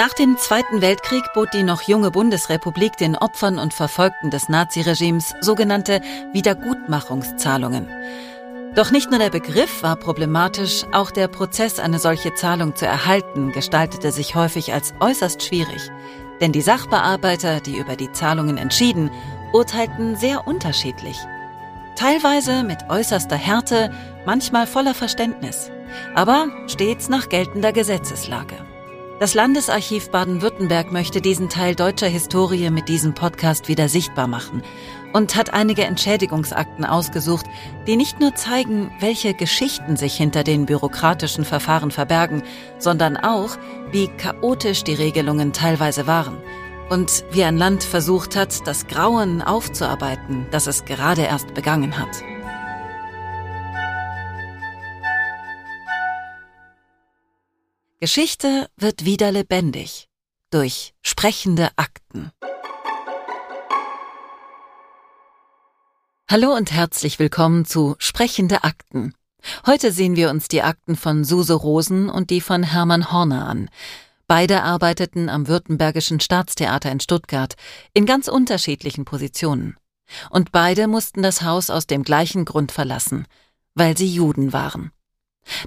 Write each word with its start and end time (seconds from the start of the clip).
Nach 0.00 0.14
dem 0.14 0.38
Zweiten 0.38 0.80
Weltkrieg 0.80 1.24
bot 1.34 1.52
die 1.52 1.62
noch 1.62 1.82
junge 1.82 2.10
Bundesrepublik 2.10 2.96
den 2.96 3.16
Opfern 3.16 3.58
und 3.58 3.74
Verfolgten 3.74 4.30
des 4.30 4.48
Naziregimes 4.48 5.34
sogenannte 5.42 6.00
Wiedergutmachungszahlungen. 6.32 7.86
Doch 8.74 8.92
nicht 8.92 9.10
nur 9.10 9.18
der 9.18 9.28
Begriff 9.28 9.82
war 9.82 9.96
problematisch, 9.96 10.86
auch 10.92 11.10
der 11.10 11.28
Prozess, 11.28 11.78
eine 11.78 11.98
solche 11.98 12.32
Zahlung 12.32 12.74
zu 12.74 12.86
erhalten, 12.86 13.52
gestaltete 13.52 14.10
sich 14.10 14.34
häufig 14.34 14.72
als 14.72 14.94
äußerst 15.00 15.42
schwierig. 15.42 15.90
Denn 16.40 16.52
die 16.52 16.62
Sachbearbeiter, 16.62 17.60
die 17.60 17.76
über 17.76 17.94
die 17.94 18.10
Zahlungen 18.10 18.56
entschieden, 18.56 19.10
urteilten 19.52 20.16
sehr 20.16 20.46
unterschiedlich. 20.46 21.18
Teilweise 21.96 22.62
mit 22.62 22.88
äußerster 22.88 23.36
Härte, 23.36 23.92
manchmal 24.24 24.66
voller 24.66 24.94
Verständnis, 24.94 25.70
aber 26.14 26.48
stets 26.68 27.10
nach 27.10 27.28
geltender 27.28 27.72
Gesetzeslage. 27.74 28.69
Das 29.20 29.34
Landesarchiv 29.34 30.08
Baden-Württemberg 30.08 30.92
möchte 30.92 31.20
diesen 31.20 31.50
Teil 31.50 31.74
deutscher 31.74 32.06
Historie 32.06 32.70
mit 32.70 32.88
diesem 32.88 33.12
Podcast 33.12 33.68
wieder 33.68 33.86
sichtbar 33.86 34.26
machen 34.26 34.62
und 35.12 35.36
hat 35.36 35.52
einige 35.52 35.84
Entschädigungsakten 35.84 36.86
ausgesucht, 36.86 37.44
die 37.86 37.96
nicht 37.96 38.18
nur 38.18 38.34
zeigen, 38.34 38.90
welche 38.98 39.34
Geschichten 39.34 39.98
sich 39.98 40.14
hinter 40.14 40.42
den 40.42 40.64
bürokratischen 40.64 41.44
Verfahren 41.44 41.90
verbergen, 41.90 42.42
sondern 42.78 43.18
auch, 43.18 43.58
wie 43.92 44.08
chaotisch 44.08 44.84
die 44.84 44.94
Regelungen 44.94 45.52
teilweise 45.52 46.06
waren 46.06 46.38
und 46.88 47.22
wie 47.30 47.44
ein 47.44 47.58
Land 47.58 47.84
versucht 47.84 48.36
hat, 48.36 48.66
das 48.66 48.86
Grauen 48.86 49.42
aufzuarbeiten, 49.42 50.46
das 50.50 50.66
es 50.66 50.86
gerade 50.86 51.24
erst 51.24 51.52
begangen 51.52 51.98
hat. 51.98 52.24
Geschichte 58.02 58.70
wird 58.78 59.04
wieder 59.04 59.30
lebendig 59.30 60.08
durch 60.48 60.94
sprechende 61.02 61.68
Akten. 61.76 62.30
Hallo 66.26 66.56
und 66.56 66.72
herzlich 66.72 67.18
willkommen 67.18 67.66
zu 67.66 67.96
Sprechende 67.98 68.64
Akten. 68.64 69.12
Heute 69.66 69.92
sehen 69.92 70.16
wir 70.16 70.30
uns 70.30 70.48
die 70.48 70.62
Akten 70.62 70.96
von 70.96 71.24
Suse 71.24 71.52
Rosen 71.52 72.08
und 72.08 72.30
die 72.30 72.40
von 72.40 72.62
Hermann 72.62 73.12
Horner 73.12 73.46
an. 73.46 73.68
Beide 74.26 74.62
arbeiteten 74.62 75.28
am 75.28 75.46
Württembergischen 75.46 76.20
Staatstheater 76.20 76.90
in 76.90 77.00
Stuttgart 77.00 77.54
in 77.92 78.06
ganz 78.06 78.28
unterschiedlichen 78.28 79.04
Positionen. 79.04 79.76
Und 80.30 80.52
beide 80.52 80.88
mussten 80.88 81.22
das 81.22 81.42
Haus 81.42 81.68
aus 81.68 81.86
dem 81.86 82.02
gleichen 82.02 82.46
Grund 82.46 82.72
verlassen, 82.72 83.26
weil 83.74 83.94
sie 83.94 84.08
Juden 84.08 84.54
waren. 84.54 84.90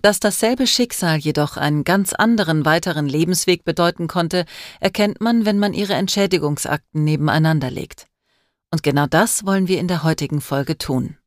Dass 0.02 0.20
dasselbe 0.20 0.68
Schicksal 0.68 1.18
jedoch 1.18 1.58
einen 1.58 1.84
ganz 1.84 2.14
anderen 2.14 2.66
weiteren 2.66 3.08
Lebensweg 3.08 3.64
bedeuten 3.64 4.08
konnte, 4.08 4.46
erkennt 4.80 5.22
man, 5.22 5.46
wenn 5.46 5.60
man 5.60 5.74
ihre 5.74 5.94
Entschädigungsakten 5.94 7.04
nebeneinander 7.04 7.72
legt. 7.72 8.08
Und 8.72 8.84
genau 8.84 9.08
das 9.08 9.46
wollen 9.46 9.68
wir 9.68 9.80
in 9.80 9.88
der 9.88 10.04
heutigen 10.04 10.42
Folge 10.42 10.78
tun. 10.78 11.18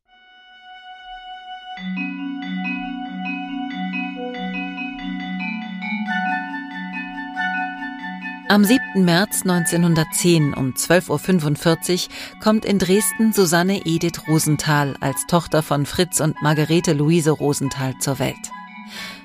Am 8.49 8.63
7. 8.63 9.03
März 9.03 9.41
1910 9.41 10.53
um 10.53 10.71
12.45 10.71 12.07
Uhr 12.07 12.39
kommt 12.39 12.63
in 12.63 12.79
Dresden 12.79 13.33
Susanne 13.33 13.85
Edith 13.85 14.25
Rosenthal 14.29 14.95
als 15.01 15.27
Tochter 15.27 15.61
von 15.61 15.85
Fritz 15.85 16.21
und 16.21 16.41
Margarete 16.41 16.93
Luise 16.93 17.31
Rosenthal 17.31 17.97
zur 17.99 18.19
Welt. 18.19 18.37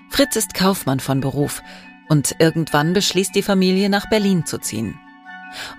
Fritz 0.09 0.35
ist 0.35 0.55
Kaufmann 0.55 0.99
von 0.99 1.21
Beruf 1.21 1.63
und 2.09 2.35
irgendwann 2.41 2.95
beschließt 2.95 3.33
die 3.33 3.43
Familie 3.43 3.89
nach 3.89 4.11
Berlin 4.11 4.45
zu 4.45 4.59
ziehen. 4.59 4.99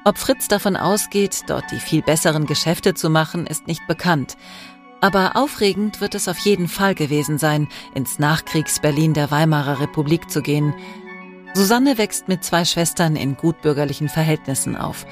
Ob 0.05 0.17
Fritz 0.17 0.47
davon 0.47 0.77
ausgeht, 0.77 1.41
dort 1.47 1.69
die 1.69 1.79
viel 1.79 2.01
besseren 2.01 2.45
Geschäfte 2.45 2.93
zu 2.93 3.09
machen, 3.09 3.45
ist 3.45 3.67
nicht 3.67 3.85
bekannt. 3.87 4.37
Aber 5.01 5.35
aufregend 5.35 5.99
wird 5.99 6.15
es 6.15 6.29
auf 6.29 6.37
jeden 6.37 6.69
Fall 6.69 6.95
gewesen 6.95 7.37
sein, 7.37 7.67
ins 7.93 8.19
Nachkriegs-Berlin 8.19 9.13
der 9.13 9.31
Weimarer 9.31 9.81
Republik 9.81 10.31
zu 10.31 10.41
gehen, 10.41 10.73
Susanne 11.53 11.97
wächst 11.99 12.27
mit 12.27 12.43
zwei 12.43 12.65
Schwestern 12.65 13.15
in 13.15 13.37
gutbürgerlichen 13.37 14.09
Verhältnissen 14.09 14.75
auf. 14.75 15.05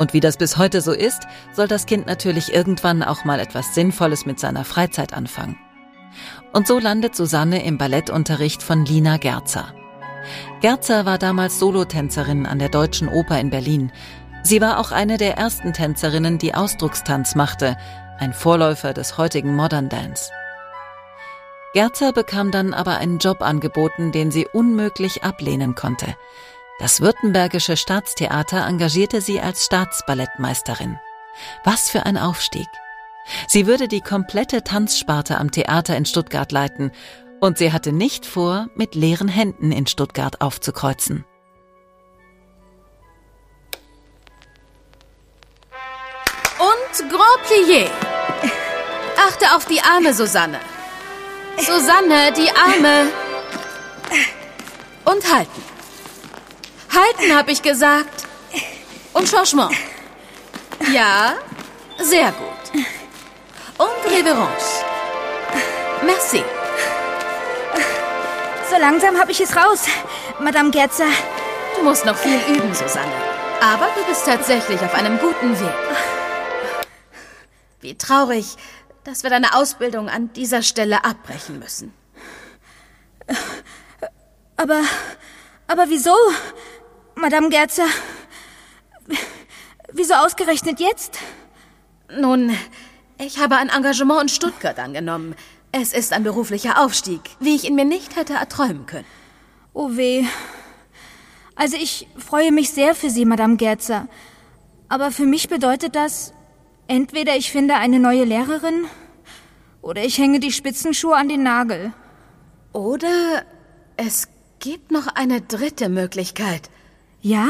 Und 0.00 0.12
wie 0.12 0.20
das 0.20 0.36
bis 0.36 0.56
heute 0.56 0.80
so 0.80 0.92
ist, 0.92 1.22
soll 1.52 1.68
das 1.68 1.86
Kind 1.86 2.06
natürlich 2.06 2.52
irgendwann 2.52 3.02
auch 3.04 3.24
mal 3.24 3.38
etwas 3.38 3.74
Sinnvolles 3.74 4.26
mit 4.26 4.40
seiner 4.40 4.64
Freizeit 4.64 5.14
anfangen. 5.14 5.56
Und 6.52 6.66
so 6.66 6.80
landet 6.80 7.14
Susanne 7.14 7.64
im 7.64 7.78
Ballettunterricht 7.78 8.62
von 8.62 8.84
Lina 8.84 9.18
Gerzer. 9.18 9.72
Gerzer 10.60 11.04
war 11.06 11.18
damals 11.18 11.60
Solotänzerin 11.60 12.46
an 12.46 12.58
der 12.58 12.70
Deutschen 12.70 13.08
Oper 13.08 13.38
in 13.38 13.50
Berlin. 13.50 13.92
Sie 14.42 14.60
war 14.60 14.78
auch 14.78 14.90
eine 14.90 15.16
der 15.16 15.36
ersten 15.36 15.72
Tänzerinnen, 15.72 16.38
die 16.38 16.54
Ausdruckstanz 16.54 17.34
machte, 17.34 17.76
ein 18.18 18.32
Vorläufer 18.32 18.94
des 18.94 19.16
heutigen 19.16 19.54
Modern 19.54 19.88
Dance. 19.88 20.30
Gerzer 21.74 22.12
bekam 22.12 22.52
dann 22.52 22.72
aber 22.72 22.98
einen 22.98 23.18
Job 23.18 23.42
angeboten, 23.42 24.12
den 24.12 24.30
sie 24.30 24.46
unmöglich 24.46 25.24
ablehnen 25.24 25.74
konnte. 25.74 26.16
Das 26.78 27.00
Württembergische 27.00 27.76
Staatstheater 27.76 28.66
engagierte 28.66 29.20
sie 29.20 29.40
als 29.40 29.64
Staatsballettmeisterin. 29.66 30.98
Was 31.64 31.90
für 31.90 32.06
ein 32.06 32.16
Aufstieg. 32.16 32.68
Sie 33.48 33.66
würde 33.66 33.88
die 33.88 34.00
komplette 34.00 34.62
Tanzsparte 34.62 35.38
am 35.38 35.50
Theater 35.50 35.96
in 35.96 36.04
Stuttgart 36.04 36.52
leiten 36.52 36.92
und 37.40 37.58
sie 37.58 37.72
hatte 37.72 37.92
nicht 37.92 38.24
vor, 38.24 38.68
mit 38.76 38.94
leeren 38.94 39.28
Händen 39.28 39.72
in 39.72 39.88
Stuttgart 39.88 40.40
aufzukreuzen. 40.40 41.24
Und 46.58 47.10
Grand 47.10 47.40
Plié. 47.46 47.90
Achte 49.26 49.56
auf 49.56 49.64
die 49.64 49.80
Arme, 49.80 50.14
Susanne. 50.14 50.60
Susanne, 51.58 52.32
die 52.32 52.50
Arme. 52.50 53.06
Und 55.04 55.32
halten. 55.32 55.62
Halten, 56.92 57.36
habe 57.36 57.50
ich 57.52 57.62
gesagt. 57.62 58.26
Und 59.12 59.28
Changement. 59.28 59.74
Ja, 60.92 61.34
sehr 61.98 62.32
gut. 62.32 62.82
Und 63.78 64.12
Reverence. 64.12 64.84
Merci. 66.04 66.44
So 68.70 68.76
langsam 68.78 69.18
habe 69.18 69.30
ich 69.30 69.40
es 69.40 69.54
raus, 69.56 69.84
Madame 70.40 70.70
Gerzer. 70.70 71.06
Du 71.76 71.82
musst 71.82 72.04
noch 72.04 72.16
viel 72.16 72.38
üben, 72.48 72.74
Susanne. 72.74 73.12
Aber 73.60 73.88
du 73.94 74.04
bist 74.04 74.26
tatsächlich 74.26 74.80
auf 74.80 74.94
einem 74.94 75.18
guten 75.18 75.58
Weg. 75.58 75.74
Wie 77.80 77.96
traurig, 77.96 78.56
dass 79.04 79.22
wir 79.22 79.30
deine 79.30 79.54
Ausbildung 79.54 80.08
an 80.08 80.32
dieser 80.32 80.62
Stelle 80.62 81.04
abbrechen 81.04 81.58
müssen. 81.58 81.92
Aber, 84.56 84.82
aber 85.66 85.84
wieso, 85.88 86.14
Madame 87.14 87.50
Gerzer? 87.50 87.86
Wieso 89.92 90.14
ausgerechnet 90.14 90.80
jetzt? 90.80 91.18
Nun, 92.16 92.56
ich 93.18 93.38
habe 93.38 93.56
ein 93.56 93.68
Engagement 93.68 94.22
in 94.22 94.28
Stuttgart 94.28 94.78
angenommen. 94.78 95.34
Es 95.72 95.92
ist 95.92 96.12
ein 96.12 96.22
beruflicher 96.22 96.80
Aufstieg, 96.82 97.20
wie 97.40 97.54
ich 97.54 97.64
ihn 97.64 97.74
mir 97.74 97.84
nicht 97.84 98.16
hätte 98.16 98.34
erträumen 98.34 98.86
können. 98.86 99.06
Oh 99.72 99.96
weh. 99.96 100.24
Also 101.56 101.76
ich 101.76 102.08
freue 102.16 102.52
mich 102.52 102.70
sehr 102.70 102.94
für 102.94 103.10
Sie, 103.10 103.24
Madame 103.24 103.56
Gerzer. 103.56 104.08
Aber 104.88 105.10
für 105.10 105.26
mich 105.26 105.48
bedeutet 105.48 105.94
das, 105.94 106.32
Entweder 106.86 107.36
ich 107.36 107.50
finde 107.50 107.76
eine 107.76 107.98
neue 107.98 108.24
Lehrerin 108.24 108.86
oder 109.80 110.04
ich 110.04 110.18
hänge 110.18 110.40
die 110.40 110.52
Spitzenschuhe 110.52 111.16
an 111.16 111.28
den 111.28 111.42
Nagel. 111.42 111.92
Oder 112.72 113.44
es 113.96 114.28
gibt 114.58 114.90
noch 114.90 115.06
eine 115.06 115.40
dritte 115.40 115.88
Möglichkeit. 115.88 116.68
Ja? 117.20 117.48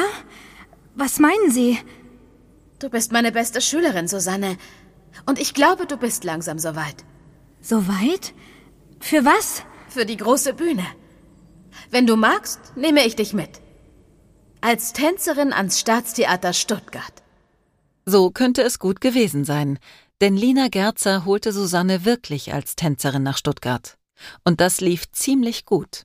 Was 0.95 1.19
meinen 1.19 1.51
Sie? 1.51 1.79
Du 2.79 2.91
bist 2.91 3.13
meine 3.13 3.33
beste 3.33 3.61
Schülerin, 3.61 4.07
Susanne. 4.07 4.57
Und 5.27 5.39
ich 5.39 5.55
glaube, 5.55 5.87
du 5.87 5.97
bist 5.97 6.23
langsam 6.25 6.59
soweit. 6.59 7.05
Soweit? 7.61 8.35
Für 9.01 9.25
was? 9.25 9.63
Für 9.89 10.07
die 10.07 10.17
große 10.17 10.55
Bühne. 10.55 10.85
Wenn 11.91 12.07
du 12.07 12.17
magst, 12.17 12.77
nehme 12.77 13.05
ich 13.05 13.17
dich 13.17 13.33
mit. 13.33 13.61
Als 14.61 14.93
Tänzerin 14.93 15.53
ans 15.53 15.81
Staatstheater 15.81 16.53
Stuttgart. 16.53 17.24
So 18.07 18.31
könnte 18.31 18.63
es 18.63 18.79
gut 18.79 19.01
gewesen 19.01 19.45
sein, 19.45 19.79
denn 20.21 20.37
Lina 20.37 20.69
Gerzer 20.69 21.25
holte 21.25 21.53
Susanne 21.53 22.05
wirklich 22.05 22.53
als 22.53 22.77
Tänzerin 22.77 23.23
nach 23.23 23.39
Stuttgart. 23.39 23.97
Und 24.45 24.61
das 24.61 24.81
lief 24.81 25.11
ziemlich 25.11 25.65
gut. 25.65 26.05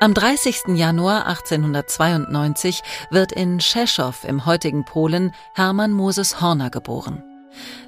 Am 0.00 0.14
30. 0.14 0.76
Januar 0.76 1.26
1892 1.26 2.82
wird 3.10 3.32
in 3.32 3.58
Rzeszow 3.58 4.22
im 4.22 4.46
heutigen 4.46 4.84
Polen 4.84 5.32
Hermann 5.54 5.90
Moses 5.90 6.40
Horner 6.40 6.70
geboren. 6.70 7.27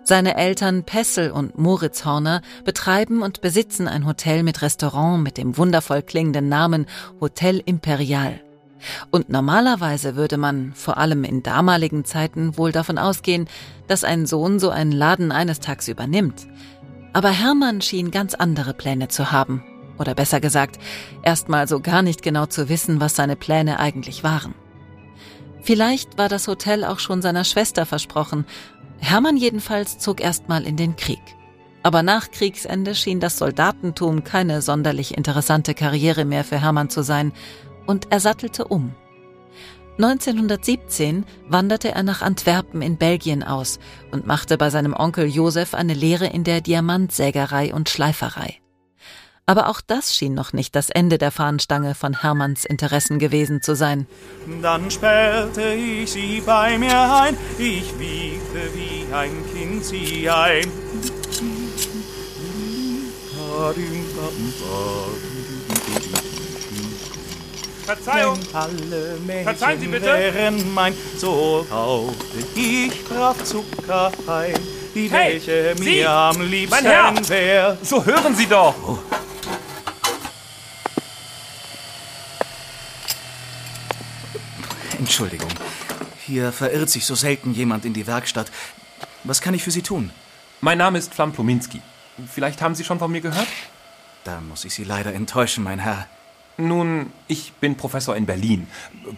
Seine 0.03 0.37
Eltern 0.37 0.85
Pessel 0.85 1.31
und 1.31 1.59
Moritz 1.59 2.05
Horner 2.05 2.43
betreiben 2.65 3.23
und 3.23 3.41
besitzen 3.41 3.89
ein 3.89 4.07
Hotel 4.07 4.43
mit 4.43 4.63
Restaurant 4.63 5.23
mit 5.23 5.37
dem 5.39 5.57
wundervoll 5.57 6.03
klingenden 6.03 6.49
Namen 6.49 6.87
Hotel 7.21 7.63
Imperial. 7.65 8.41
Und 9.11 9.29
normalerweise 9.29 10.17
würde 10.17 10.37
man, 10.37 10.73
vor 10.75 10.97
allem 10.97 11.25
in 11.25 11.43
damaligen 11.43 12.05
Zeiten, 12.05 12.57
wohl 12.57 12.73
davon 12.73 12.99
ausgehen, 12.99 13.49
dass 13.89 14.05
ein 14.05 14.27
Sohn 14.27 14.59
so 14.59 14.71
einen 14.71 14.93
Laden 14.93 15.33
eines 15.33 15.61
Tages 15.61 15.89
übernimmt. 15.89 16.47
Aber 17.13 17.31
Hermann 17.31 17.81
schien 17.81 18.11
ganz 18.11 18.35
andere 18.35 18.73
Pläne 18.73 19.09
zu 19.09 19.33
haben. 19.33 19.63
Oder 19.99 20.15
besser 20.15 20.41
gesagt, 20.41 20.79
erstmal 21.23 21.69
so 21.69 21.81
gar 21.81 22.03
nicht 22.03 22.23
genau 22.23 22.47
zu 22.47 22.69
wissen, 22.69 23.01
was 23.01 23.17
seine 23.17 23.37
Pläne 23.37 23.79
eigentlich 23.79 24.25
waren. 24.25 24.55
Vielleicht 25.63 26.17
war 26.17 26.31
das 26.31 26.49
Hotel 26.49 26.85
auch 26.85 27.01
schon 27.01 27.21
seiner 27.21 27.45
Schwester 27.45 27.85
versprochen. 27.85 28.47
Hermann 29.01 29.37
jedenfalls 29.37 29.99
zog 29.99 30.21
erstmal 30.21 30.67
in 30.67 30.77
den 30.77 30.97
Krieg. 30.97 31.23
Aber 31.83 32.03
nach 32.03 32.31
Kriegsende 32.31 32.95
schien 32.95 33.21
das 33.21 33.39
Soldatentum 33.39 34.23
keine 34.25 34.63
sonderlich 34.63 35.17
interessante 35.17 35.75
Karriere 35.75 36.25
mehr 36.25 36.45
für 36.45 36.61
Hermann 36.61 36.91
zu 36.91 37.03
sein 37.03 37.33
und 37.87 38.09
er 38.11 38.21
sattelte 38.21 38.67
um. 38.67 38.95
1917 39.99 41.27
wanderte 41.49 41.93
er 41.93 42.03
nach 42.03 42.23
Antwerpen 42.23 42.81
in 42.81 42.97
Belgien 42.97 43.43
aus 43.43 43.79
und 44.13 44.27
machte 44.27 44.57
bei 44.57 44.71
seinem 44.71 44.95
Onkel 44.95 45.27
Josef 45.27 45.75
eine 45.75 45.95
Lehre 45.95 46.27
in 46.27 46.45
der 46.45 46.61
Diamantsägerei 46.61 47.75
und 47.75 47.89
Schleiferei. 47.91 48.61
Aber 49.51 49.69
auch 49.69 49.81
das 49.85 50.15
schien 50.15 50.33
noch 50.33 50.53
nicht 50.53 50.77
das 50.77 50.91
Ende 50.91 51.19
der 51.19 51.33
Fahnenstange 51.33 51.97
von 51.97 52.21
Hermanns 52.21 52.65
Interessen 52.65 53.19
gewesen 53.19 53.63
zu 53.63 53.75
sein. 53.75 54.07
Dann 54.63 54.89
sperrte 54.93 55.73
ich 55.73 56.13
sie 56.13 56.41
bei 56.47 56.79
mir 56.79 56.97
ein, 56.97 57.37
ich 57.59 57.99
wiegte 57.99 58.73
wie 58.77 59.13
ein 59.13 59.33
Kind 59.53 59.85
sie 59.85 60.31
ein. 60.31 60.71
Verzeihung. 67.87 68.39
alle 68.53 69.19
Verzeihen 69.43 69.81
Sie 69.81 69.87
bitte. 69.89 70.07
wären 70.07 70.73
mein, 70.75 70.95
so 71.17 71.67
kaufte 71.69 72.39
ich 72.55 73.05
brav 73.05 73.43
Zucker 73.43 74.13
ein, 74.29 74.55
die 74.95 75.11
hey, 75.11 75.33
welche 75.33 75.75
Sie, 75.77 75.85
mir 75.85 76.09
am 76.09 76.41
liebsten 76.41 77.29
wäre. 77.29 77.79
So 77.83 78.05
hören 78.05 78.37
Sie 78.37 78.47
doch. 78.47 78.77
Oh. 78.87 78.99
Entschuldigung. 85.01 85.49
Hier 86.27 86.53
verirrt 86.53 86.91
sich 86.91 87.07
so 87.07 87.15
selten 87.15 87.55
jemand 87.55 87.87
in 87.87 87.95
die 87.95 88.07
Werkstatt. 88.07 88.53
Was 89.25 89.41
kann 89.41 89.55
ich 89.55 89.63
für 89.63 89.71
Sie 89.71 89.81
tun? 89.81 90.11
Mein 90.61 90.77
Name 90.77 90.99
ist 90.99 91.15
Flam 91.15 91.33
Plominski. 91.33 91.81
Vielleicht 92.31 92.61
haben 92.61 92.75
Sie 92.75 92.85
schon 92.85 92.99
von 92.99 93.11
mir 93.11 93.23
gehört? 93.23 93.47
Da 94.25 94.43
muss 94.43 94.67
ich 94.67 94.75
Sie 94.75 94.85
leider 94.85 95.15
enttäuschen, 95.15 95.65
mein 95.65 95.79
Herr. 95.79 96.07
Nun, 96.59 97.15
ich 97.29 97.55
bin 97.55 97.79
Professor 97.79 98.15
in 98.15 98.27
Berlin. 98.27 98.67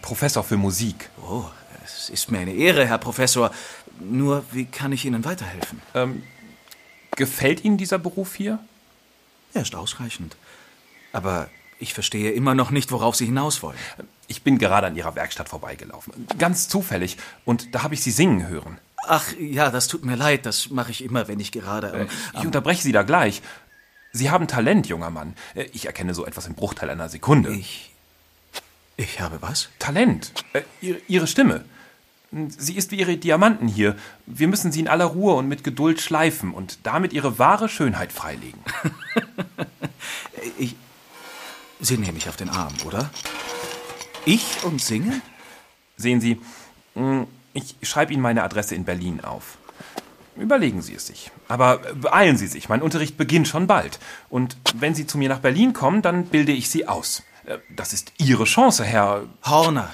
Professor 0.02 0.44
für 0.44 0.56
Musik. 0.56 1.10
Oh, 1.20 1.46
es 1.84 2.10
ist 2.10 2.30
mir 2.30 2.38
eine 2.38 2.52
Ehre, 2.52 2.86
Herr 2.86 2.98
Professor. 2.98 3.50
Nur, 3.98 4.44
wie 4.52 4.66
kann 4.66 4.92
ich 4.92 5.04
Ihnen 5.04 5.24
weiterhelfen? 5.24 5.82
Ähm, 5.96 6.22
gefällt 7.16 7.64
Ihnen 7.64 7.76
dieser 7.76 7.98
Beruf 7.98 8.36
hier? 8.36 8.60
Er 9.52 9.62
ist 9.62 9.74
ausreichend. 9.74 10.36
Aber 11.12 11.50
ich 11.80 11.92
verstehe 11.92 12.30
immer 12.30 12.54
noch 12.54 12.70
nicht, 12.70 12.92
worauf 12.92 13.16
Sie 13.16 13.26
hinaus 13.26 13.64
wollen. 13.64 13.78
Ich 14.32 14.42
bin 14.42 14.56
gerade 14.56 14.86
an 14.86 14.96
Ihrer 14.96 15.14
Werkstatt 15.14 15.50
vorbeigelaufen. 15.50 16.26
Ganz 16.38 16.66
zufällig. 16.66 17.18
Und 17.44 17.74
da 17.74 17.82
habe 17.82 17.92
ich 17.92 18.02
Sie 18.02 18.10
singen 18.10 18.48
hören. 18.48 18.78
Ach 19.06 19.30
ja, 19.38 19.70
das 19.70 19.88
tut 19.88 20.06
mir 20.06 20.16
leid. 20.16 20.46
Das 20.46 20.70
mache 20.70 20.90
ich 20.90 21.04
immer, 21.04 21.28
wenn 21.28 21.38
ich 21.38 21.52
gerade. 21.52 21.88
Ähm, 21.88 22.08
ich 22.38 22.46
unterbreche 22.46 22.82
Sie 22.82 22.92
da 22.92 23.02
gleich. 23.02 23.42
Sie 24.12 24.30
haben 24.30 24.48
Talent, 24.48 24.86
junger 24.86 25.10
Mann. 25.10 25.34
Äh, 25.54 25.64
ich 25.74 25.84
erkenne 25.84 26.14
so 26.14 26.24
etwas 26.24 26.46
im 26.46 26.54
Bruchteil 26.54 26.88
einer 26.88 27.10
Sekunde. 27.10 27.52
Ich. 27.52 27.92
Ich 28.96 29.20
habe 29.20 29.42
was? 29.42 29.68
Talent. 29.78 30.32
Äh, 30.54 30.62
ihre, 30.80 30.98
ihre 31.08 31.26
Stimme. 31.26 31.66
Sie 32.56 32.74
ist 32.74 32.90
wie 32.90 33.00
Ihre 33.00 33.18
Diamanten 33.18 33.68
hier. 33.68 33.96
Wir 34.24 34.48
müssen 34.48 34.72
sie 34.72 34.80
in 34.80 34.88
aller 34.88 35.04
Ruhe 35.04 35.34
und 35.34 35.46
mit 35.46 35.62
Geduld 35.62 36.00
schleifen 36.00 36.54
und 36.54 36.78
damit 36.84 37.12
ihre 37.12 37.38
wahre 37.38 37.68
Schönheit 37.68 38.14
freilegen. 38.14 38.60
ich. 40.58 40.74
Sie 41.80 41.98
nehmen 41.98 42.14
mich 42.14 42.30
auf 42.30 42.36
den 42.36 42.48
Arm, 42.48 42.72
oder? 42.86 43.10
Ich 44.24 44.62
und 44.64 44.80
singen? 44.80 45.20
Sehen 45.96 46.20
Sie, 46.20 46.40
hm, 46.94 47.26
ich 47.54 47.76
schreibe 47.82 48.12
Ihnen 48.12 48.22
meine 48.22 48.42
Adresse 48.44 48.74
in 48.74 48.84
Berlin 48.84 49.20
auf. 49.22 49.58
Überlegen 50.36 50.80
Sie 50.80 50.94
es 50.94 51.06
sich. 51.06 51.30
Aber 51.48 51.78
beeilen 51.78 52.36
Sie 52.36 52.46
sich, 52.46 52.68
mein 52.68 52.82
Unterricht 52.82 53.16
beginnt 53.16 53.48
schon 53.48 53.66
bald. 53.66 53.98
Und 54.30 54.56
wenn 54.74 54.94
Sie 54.94 55.06
zu 55.06 55.18
mir 55.18 55.28
nach 55.28 55.40
Berlin 55.40 55.72
kommen, 55.72 56.02
dann 56.02 56.26
bilde 56.26 56.52
ich 56.52 56.70
Sie 56.70 56.88
aus. 56.88 57.22
Äh, 57.44 57.58
das 57.74 57.92
ist 57.92 58.12
Ihre 58.18 58.44
Chance, 58.44 58.84
Herr. 58.84 59.24
Horner. 59.44 59.90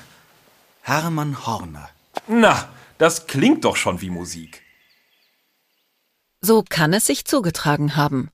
Hermann 0.82 1.46
Horner. 1.46 1.88
Na, 2.28 2.68
das 2.98 3.26
klingt 3.26 3.64
doch 3.64 3.76
schon 3.76 4.00
wie 4.00 4.10
Musik. 4.10 4.62
So 6.40 6.62
kann 6.68 6.92
es 6.92 7.06
sich 7.06 7.24
zugetragen 7.24 7.96
haben. 7.96 8.30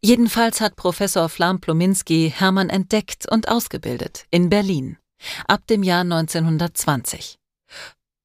Jedenfalls 0.00 0.60
hat 0.60 0.76
Professor 0.76 1.28
Flam 1.28 1.60
Plominski 1.60 2.32
Hermann 2.34 2.70
entdeckt 2.70 3.30
und 3.30 3.48
ausgebildet 3.48 4.26
in 4.30 4.48
Berlin 4.48 4.96
ab 5.46 5.66
dem 5.66 5.82
Jahr 5.82 6.00
1920. 6.00 7.38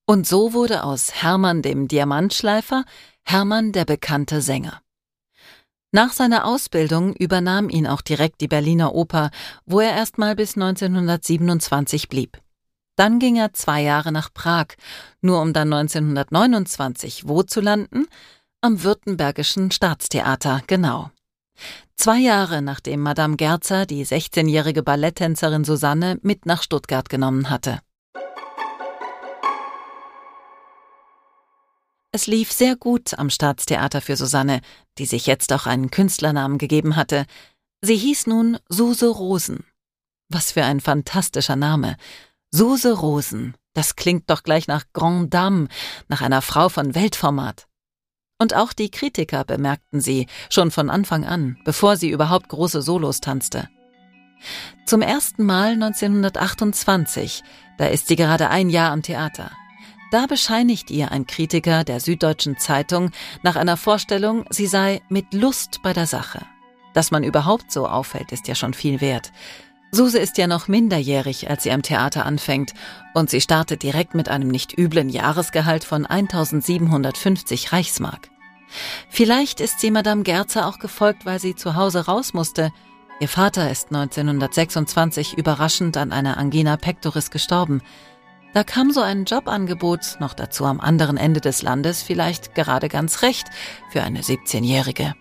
Und 0.06 0.26
so 0.28 0.54
wurde 0.54 0.84
aus 0.84 1.14
Hermann 1.22 1.62
dem 1.62 1.88
Diamantschleifer 1.88 2.84
Hermann 3.24 3.72
der 3.72 3.86
bekannte 3.86 4.42
Sänger. 4.42 4.82
Nach 5.92 6.12
seiner 6.12 6.46
Ausbildung 6.46 7.16
übernahm 7.16 7.70
ihn 7.70 7.88
auch 7.88 8.02
direkt 8.02 8.42
die 8.42 8.48
Berliner 8.48 8.94
Oper, 8.94 9.32
wo 9.66 9.80
er 9.80 9.94
erstmal 9.94 10.36
bis 10.36 10.56
1927 10.56 12.10
blieb. 12.10 12.40
Dann 12.96 13.18
ging 13.18 13.38
er 13.38 13.54
zwei 13.54 13.82
Jahre 13.82 14.12
nach 14.12 14.34
Prag, 14.34 14.68
nur 15.22 15.42
um 15.42 15.54
dann 15.54 15.72
1929 15.74 17.28
wo 17.28 17.44
zu 17.44 17.62
landen? 17.62 18.08
Am 18.62 18.84
Württembergischen 18.84 19.72
Staatstheater, 19.72 20.62
genau. 20.68 21.10
Zwei 21.96 22.20
Jahre 22.20 22.62
nachdem 22.62 23.02
Madame 23.02 23.36
Gerzer 23.36 23.86
die 23.86 24.06
16-jährige 24.06 24.84
Balletttänzerin 24.84 25.66
Susanne 25.66 26.18
mit 26.22 26.46
nach 26.46 26.64
Stuttgart 26.64 27.10
genommen 27.10 27.50
hatte. 27.50 27.80
Es 32.12 32.26
lief 32.26 32.52
sehr 32.52 32.76
gut 32.76 33.14
am 33.20 33.30
Staatstheater 33.30 34.02
für 34.02 34.18
Susanne, 34.18 34.62
die 34.98 35.06
sich 35.06 35.28
jetzt 35.28 35.54
auch 35.54 35.68
einen 35.68 35.92
Künstlernamen 35.92 36.58
gegeben 36.58 36.96
hatte. 36.96 37.26
Sie 37.82 37.96
hieß 37.96 38.28
nun 38.28 38.58
Suse 38.68 39.08
Rosen. 39.08 39.64
Was 40.28 40.52
für 40.52 40.64
ein 40.64 40.80
fantastischer 40.80 41.56
Name. 41.56 41.98
Suse 42.52 42.94
Rosen. 42.94 43.56
Das 43.74 43.96
klingt 43.96 44.30
doch 44.30 44.44
gleich 44.44 44.68
nach 44.68 44.86
Grand 44.92 45.34
Dame, 45.34 45.68
nach 46.08 46.22
einer 46.22 46.42
Frau 46.42 46.70
von 46.70 46.96
Weltformat. 46.96 47.69
Und 48.42 48.56
auch 48.56 48.72
die 48.72 48.90
Kritiker 48.90 49.44
bemerkten 49.44 50.00
sie, 50.00 50.28
schon 50.50 50.72
von 50.72 50.90
Anfang 50.90 51.26
an, 51.26 51.58
bevor 51.66 51.98
sie 51.98 52.10
überhaupt 52.10 52.48
große 52.48 52.82
Solos 52.82 53.20
tanzte. 53.20 53.68
Zum 54.86 55.02
ersten 55.02 55.44
Mal 55.44 55.74
1928, 55.74 57.44
da 57.78 57.88
ist 57.88 58.08
sie 58.08 58.16
gerade 58.16 58.50
ein 58.50 58.70
Jahr 58.70 58.92
am 58.92 59.02
Theater. 59.02 59.52
Da 60.12 60.26
bescheinigt 60.26 60.90
ihr 60.90 61.12
ein 61.12 61.28
Kritiker 61.28 61.84
der 61.84 62.00
Süddeutschen 62.00 62.58
Zeitung 62.58 63.12
nach 63.44 63.58
einer 63.58 63.76
Vorstellung, 63.76 64.46
sie 64.50 64.68
sei 64.68 65.02
mit 65.10 65.34
Lust 65.34 65.82
bei 65.84 65.92
der 65.92 66.08
Sache. 66.08 66.46
Dass 66.94 67.12
man 67.12 67.24
überhaupt 67.24 67.72
so 67.72 67.88
auffällt, 67.88 68.32
ist 68.32 68.48
ja 68.48 68.56
schon 68.56 68.74
viel 68.74 69.02
wert. 69.02 69.32
Suse 69.92 70.20
ist 70.20 70.38
ja 70.38 70.46
noch 70.46 70.68
minderjährig, 70.68 71.50
als 71.50 71.64
sie 71.64 71.72
am 71.72 71.82
Theater 71.82 72.26
anfängt, 72.26 72.74
und 73.14 73.30
sie 73.30 73.42
startet 73.42 73.82
direkt 73.82 74.14
mit 74.14 74.30
einem 74.30 74.50
nicht 74.50 74.78
üblen 74.78 75.10
Jahresgehalt 75.10 75.84
von 75.84 76.06
1750 76.06 77.72
Reichsmark. 77.74 78.30
Vielleicht 79.10 79.62
ist 79.62 79.80
sie 79.80 79.90
Madame 79.90 80.22
Gerzer 80.22 80.68
auch 80.68 80.78
gefolgt, 80.78 81.26
weil 81.26 81.40
sie 81.40 81.56
zu 81.56 81.76
Hause 81.76 82.06
raus 82.06 82.34
musste. 82.34 82.72
Ihr 83.20 83.28
Vater 83.28 83.70
ist 83.72 83.88
1926 83.88 85.38
überraschend 85.38 85.98
an 85.98 86.12
einer 86.12 86.38
Angina 86.38 86.78
pectoris 86.78 87.32
gestorben. 87.32 87.82
Da 88.54 88.64
kam 88.64 88.92
so 88.92 89.02
ein 89.02 89.26
Jobangebot, 89.26 90.18
noch 90.20 90.34
dazu 90.34 90.66
am 90.66 90.80
anderen 90.80 91.18
Ende 91.18 91.42
des 91.42 91.62
Landes, 91.62 92.04
vielleicht 92.04 92.54
gerade 92.54 92.90
ganz 92.90 93.24
recht 93.24 93.48
für 93.92 94.04
eine 94.04 94.22
17-Jährige. 94.22 95.16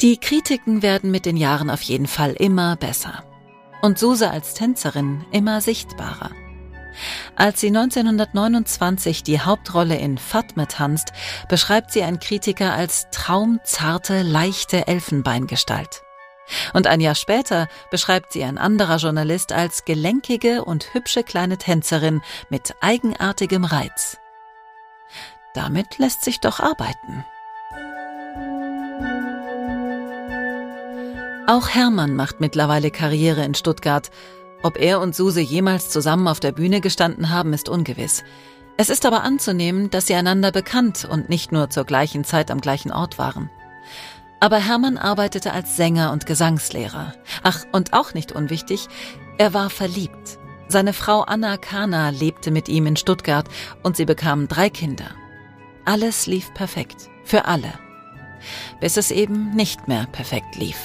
Die 0.00 0.18
Kritiken 0.18 0.82
werden 0.82 1.10
mit 1.10 1.24
den 1.24 1.36
Jahren 1.36 1.70
auf 1.70 1.82
jeden 1.82 2.06
Fall 2.06 2.32
immer 2.32 2.76
besser. 2.76 3.24
Und 3.80 3.98
Suse 3.98 4.30
als 4.30 4.54
Tänzerin 4.54 5.24
immer 5.30 5.60
sichtbarer. 5.60 6.30
Als 7.36 7.60
sie 7.60 7.68
1929 7.68 9.22
die 9.22 9.40
Hauptrolle 9.40 9.96
in 9.96 10.18
Fatme 10.18 10.66
tanzt, 10.66 11.12
beschreibt 11.48 11.92
sie 11.92 12.02
ein 12.02 12.18
Kritiker 12.18 12.72
als 12.72 13.06
traumzarte, 13.10 14.22
leichte 14.22 14.88
Elfenbeingestalt. 14.88 16.02
Und 16.72 16.86
ein 16.86 17.00
Jahr 17.00 17.14
später 17.14 17.68
beschreibt 17.90 18.32
sie 18.32 18.42
ein 18.42 18.58
anderer 18.58 18.96
Journalist 18.96 19.52
als 19.52 19.84
gelenkige 19.84 20.64
und 20.64 20.94
hübsche 20.94 21.22
kleine 21.22 21.58
Tänzerin 21.58 22.22
mit 22.48 22.74
eigenartigem 22.80 23.64
Reiz. 23.64 24.18
damit 25.54 25.98
lässt 25.98 26.24
sich 26.24 26.40
doch 26.40 26.60
arbeiten. 26.60 27.24
Auch 31.48 31.70
Hermann 31.70 32.14
macht 32.14 32.42
mittlerweile 32.42 32.90
Karriere 32.90 33.42
in 33.42 33.54
Stuttgart. 33.54 34.10
Ob 34.62 34.78
er 34.78 35.00
und 35.00 35.16
Suse 35.16 35.40
jemals 35.40 35.88
zusammen 35.88 36.28
auf 36.28 36.40
der 36.40 36.52
Bühne 36.52 36.82
gestanden 36.82 37.30
haben, 37.30 37.54
ist 37.54 37.70
ungewiss. 37.70 38.22
Es 38.76 38.90
ist 38.90 39.06
aber 39.06 39.22
anzunehmen, 39.22 39.88
dass 39.88 40.08
sie 40.08 40.14
einander 40.14 40.52
bekannt 40.52 41.08
und 41.10 41.30
nicht 41.30 41.50
nur 41.50 41.70
zur 41.70 41.84
gleichen 41.84 42.24
Zeit 42.24 42.50
am 42.50 42.60
gleichen 42.60 42.92
Ort 42.92 43.16
waren. 43.16 43.48
Aber 44.40 44.58
Hermann 44.58 44.98
arbeitete 44.98 45.54
als 45.54 45.74
Sänger 45.74 46.12
und 46.12 46.26
Gesangslehrer. 46.26 47.14
Ach, 47.42 47.64
und 47.72 47.94
auch 47.94 48.12
nicht 48.12 48.32
unwichtig, 48.32 48.86
er 49.38 49.54
war 49.54 49.70
verliebt. 49.70 50.38
Seine 50.68 50.92
Frau 50.92 51.22
Anna 51.22 51.56
Kana 51.56 52.10
lebte 52.10 52.50
mit 52.50 52.68
ihm 52.68 52.86
in 52.86 52.96
Stuttgart 52.96 53.48
und 53.82 53.96
sie 53.96 54.04
bekamen 54.04 54.48
drei 54.48 54.68
Kinder. 54.68 55.12
Alles 55.86 56.26
lief 56.26 56.52
perfekt, 56.52 57.08
für 57.24 57.46
alle. 57.46 57.72
Bis 58.80 58.98
es 58.98 59.10
eben 59.10 59.54
nicht 59.54 59.88
mehr 59.88 60.06
perfekt 60.12 60.54
lief. 60.54 60.76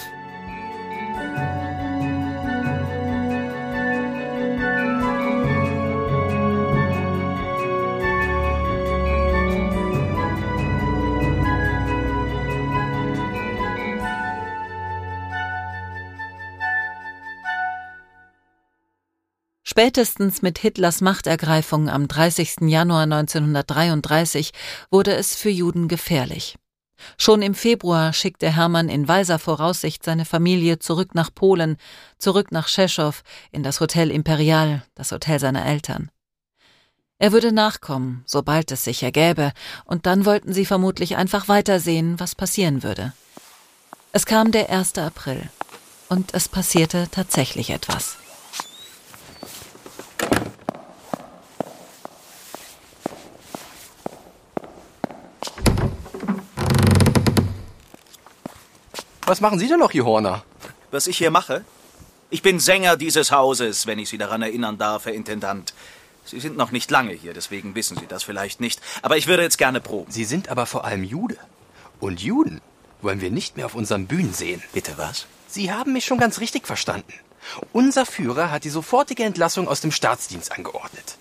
Spätestens 19.74 20.44
mit 20.44 20.60
Hitlers 20.60 21.02
Machtergreifung 21.02 21.90
am 21.90 22.08
30. 22.08 22.58
Januar 22.68 23.06
1933 23.06 24.52
wurde 24.92 25.16
es 25.16 25.34
für 25.34 25.50
Juden 25.50 25.88
gefährlich. 25.88 26.60
Schon 27.18 27.42
im 27.42 27.56
Februar 27.56 28.14
schickte 28.14 28.56
Hermann 28.56 28.88
in 28.88 29.08
weiser 29.08 29.40
Voraussicht 29.40 30.04
seine 30.04 30.26
Familie 30.26 30.78
zurück 30.78 31.16
nach 31.16 31.34
Polen, 31.34 31.78
zurück 32.20 32.52
nach 32.52 32.68
Tschechow, 32.68 33.24
in 33.52 33.64
das 33.64 33.80
Hotel 33.80 34.12
Imperial, 34.12 34.84
das 34.94 35.12
Hotel 35.12 35.40
seiner 35.40 35.66
Eltern. 35.66 36.12
Er 37.18 37.32
würde 37.32 37.52
nachkommen, 37.52 38.22
sobald 38.28 38.72
es 38.72 38.84
sich 38.84 39.02
ergäbe, 39.02 39.54
und 39.86 40.06
dann 40.06 40.28
wollten 40.28 40.54
sie 40.54 40.68
vermutlich 40.68 41.16
einfach 41.16 41.48
weitersehen, 41.48 42.20
was 42.20 42.36
passieren 42.36 42.84
würde. 42.84 43.14
Es 44.12 44.28
kam 44.28 44.52
der 44.52 44.70
1. 44.70 45.00
April, 45.00 45.50
und 46.10 46.36
es 46.36 46.48
passierte 46.48 47.08
tatsächlich 47.10 47.72
etwas. 47.72 48.18
Was 59.26 59.40
machen 59.40 59.58
Sie 59.58 59.68
denn 59.68 59.80
noch 59.80 59.92
hier, 59.92 60.06
Horner? 60.06 60.44
Was 60.92 61.08
ich 61.08 61.18
hier 61.18 61.32
mache? 61.32 61.64
Ich 62.30 62.42
bin 62.42 62.60
Sänger 62.60 62.98
dieses 62.98 63.32
Hauses, 63.32 63.88
wenn 63.88 64.00
ich 64.00 64.10
Sie 64.10 64.18
daran 64.18 64.42
erinnern 64.42 64.78
darf, 64.78 65.06
Herr 65.06 65.14
Intendant. 65.14 65.74
Sie 66.26 66.40
sind 66.40 66.58
noch 66.58 66.72
nicht 66.72 66.92
lange 66.92 67.14
hier, 67.14 67.34
deswegen 67.34 67.74
wissen 67.74 67.98
Sie 67.98 68.08
das 68.08 68.24
vielleicht 68.24 68.60
nicht. 68.60 68.82
Aber 69.02 69.18
ich 69.18 69.28
würde 69.28 69.44
jetzt 69.44 69.58
gerne 69.58 69.80
proben. 69.80 70.12
Sie 70.12 70.26
sind 70.26 70.50
aber 70.50 70.66
vor 70.66 70.84
allem 70.84 71.04
Jude. 71.04 71.38
Und 72.00 72.22
Juden 72.22 72.60
wollen 73.02 73.22
wir 73.22 73.32
nicht 73.32 73.56
mehr 73.56 73.66
auf 73.66 73.76
unseren 73.76 74.08
Bühnen 74.08 74.34
sehen. 74.34 74.62
Bitte 74.74 74.98
was? 74.98 75.26
Sie 75.48 75.72
haben 75.72 75.94
mich 75.94 76.06
schon 76.06 76.18
ganz 76.18 76.40
richtig 76.40 76.68
verstanden. 76.68 77.14
Unser 77.72 78.06
Führer 78.06 78.52
hat 78.52 78.66
die 78.66 78.70
sofortige 78.70 79.24
Entlassung 79.24 79.68
aus 79.68 79.82
dem 79.82 79.92
Staatsdienst 79.92 80.52
angeordnet. 80.52 81.18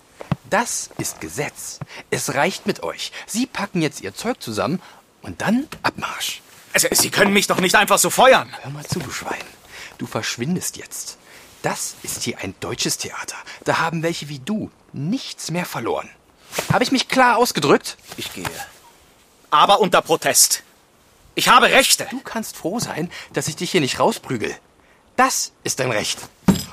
Das 0.49 0.89
ist 0.97 1.21
Gesetz. 1.21 1.79
Es 2.09 2.33
reicht 2.33 2.65
mit 2.67 2.83
euch. 2.83 3.11
Sie 3.27 3.45
packen 3.45 3.81
jetzt 3.81 4.01
Ihr 4.01 4.13
Zeug 4.13 4.41
zusammen 4.41 4.81
und 5.21 5.41
dann 5.41 5.67
Abmarsch. 5.83 6.41
Also, 6.73 6.87
Sie 6.91 7.11
können 7.11 7.33
mich 7.33 7.47
doch 7.47 7.59
nicht 7.59 7.75
einfach 7.75 7.99
so 7.99 8.09
feuern. 8.09 8.53
Hör 8.61 8.71
mal 8.71 8.85
zu, 8.85 8.99
du 8.99 9.11
Schwein. 9.11 9.43
Du 9.97 10.07
verschwindest 10.07 10.77
jetzt. 10.77 11.17
Das 11.61 11.95
ist 12.03 12.23
hier 12.23 12.39
ein 12.39 12.55
deutsches 12.59 12.97
Theater. 12.97 13.37
Da 13.63 13.79
haben 13.79 14.03
welche 14.03 14.27
wie 14.27 14.39
du 14.39 14.69
nichts 14.91 15.51
mehr 15.51 15.65
verloren. 15.65 16.09
Habe 16.71 16.83
ich 16.83 16.91
mich 16.91 17.07
klar 17.07 17.37
ausgedrückt? 17.37 17.97
Ich 18.17 18.33
gehe. 18.33 18.45
Aber 19.49 19.79
unter 19.79 20.01
Protest. 20.01 20.63
Ich 21.35 21.47
habe 21.47 21.67
Rechte. 21.67 22.07
Du 22.11 22.19
kannst 22.19 22.57
froh 22.57 22.79
sein, 22.79 23.09
dass 23.33 23.47
ich 23.47 23.55
dich 23.55 23.71
hier 23.71 23.81
nicht 23.81 23.99
rausprügel. 23.99 24.55
Das 25.15 25.53
ist 25.63 25.79
dein 25.79 25.91
Recht. 25.91 26.19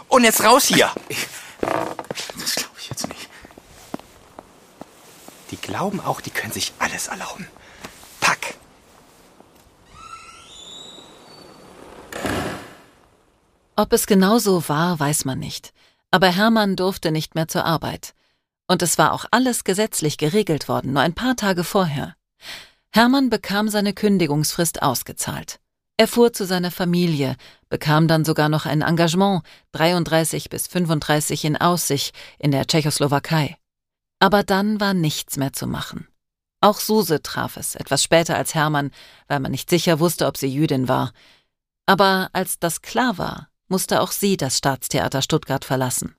Und 0.08 0.24
jetzt 0.24 0.42
raus 0.42 0.64
hier. 0.64 0.90
Ich, 1.08 1.26
das 1.60 2.54
glaube 2.56 2.74
ich 2.78 2.88
jetzt 2.88 3.06
nicht. 3.08 3.28
Die 5.50 5.56
glauben 5.56 6.00
auch, 6.00 6.20
die 6.20 6.30
können 6.30 6.52
sich 6.52 6.72
alles 6.78 7.08
erlauben. 7.08 7.46
Ob 13.80 13.94
es 13.94 14.06
genau 14.06 14.38
so 14.38 14.68
war, 14.68 15.00
weiß 15.00 15.24
man 15.24 15.38
nicht. 15.38 15.72
Aber 16.10 16.26
Hermann 16.26 16.76
durfte 16.76 17.10
nicht 17.10 17.34
mehr 17.34 17.48
zur 17.48 17.64
Arbeit. 17.64 18.12
Und 18.66 18.82
es 18.82 18.98
war 18.98 19.12
auch 19.14 19.24
alles 19.30 19.64
gesetzlich 19.64 20.18
geregelt 20.18 20.68
worden, 20.68 20.92
nur 20.92 21.00
ein 21.00 21.14
paar 21.14 21.34
Tage 21.34 21.64
vorher. 21.64 22.14
Hermann 22.92 23.30
bekam 23.30 23.70
seine 23.70 23.94
Kündigungsfrist 23.94 24.82
ausgezahlt. 24.82 25.60
Er 25.96 26.08
fuhr 26.08 26.34
zu 26.34 26.44
seiner 26.44 26.70
Familie, 26.70 27.36
bekam 27.70 28.06
dann 28.06 28.26
sogar 28.26 28.50
noch 28.50 28.66
ein 28.66 28.82
Engagement, 28.82 29.44
33 29.72 30.50
bis 30.50 30.66
35 30.66 31.46
in 31.46 31.56
Aussicht 31.56 32.14
in 32.38 32.50
der 32.50 32.66
Tschechoslowakei. 32.66 33.56
Aber 34.18 34.42
dann 34.42 34.78
war 34.78 34.92
nichts 34.92 35.38
mehr 35.38 35.54
zu 35.54 35.66
machen. 35.66 36.06
Auch 36.60 36.80
Suse 36.80 37.22
traf 37.22 37.56
es, 37.56 37.76
etwas 37.76 38.04
später 38.04 38.36
als 38.36 38.54
Hermann, 38.54 38.90
weil 39.26 39.40
man 39.40 39.52
nicht 39.52 39.70
sicher 39.70 40.00
wusste, 40.00 40.26
ob 40.26 40.36
sie 40.36 40.48
Jüdin 40.48 40.86
war. 40.86 41.14
Aber 41.86 42.28
als 42.34 42.58
das 42.58 42.82
klar 42.82 43.16
war, 43.16 43.49
musste 43.70 44.02
auch 44.02 44.12
sie 44.12 44.36
das 44.36 44.58
Staatstheater 44.58 45.22
Stuttgart 45.22 45.64
verlassen. 45.64 46.14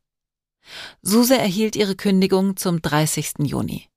Suse 1.02 1.38
erhielt 1.38 1.76
ihre 1.76 1.96
Kündigung 1.96 2.58
zum 2.58 2.82
30. 2.82 3.34
Juni. 3.44 3.88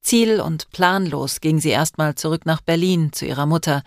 Ziel- 0.00 0.40
und 0.40 0.70
planlos 0.70 1.40
ging 1.40 1.60
sie 1.60 1.70
erstmal 1.70 2.14
zurück 2.14 2.46
nach 2.46 2.60
Berlin 2.60 3.12
zu 3.12 3.26
ihrer 3.26 3.46
Mutter. 3.46 3.82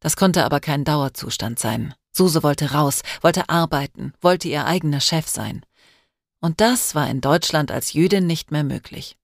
Das 0.00 0.16
konnte 0.16 0.44
aber 0.44 0.60
kein 0.60 0.84
Dauerzustand 0.84 1.58
sein. 1.58 1.94
Suse 2.12 2.42
wollte 2.42 2.72
raus, 2.72 3.02
wollte 3.22 3.48
arbeiten, 3.48 4.12
wollte 4.20 4.48
ihr 4.48 4.66
eigener 4.66 5.00
Chef 5.00 5.26
sein. 5.26 5.64
Und 6.40 6.60
das 6.60 6.94
war 6.94 7.08
in 7.08 7.20
Deutschland 7.20 7.70
als 7.70 7.92
Jüdin 7.92 8.26
nicht 8.26 8.50
mehr 8.50 8.64
möglich. 8.64 9.16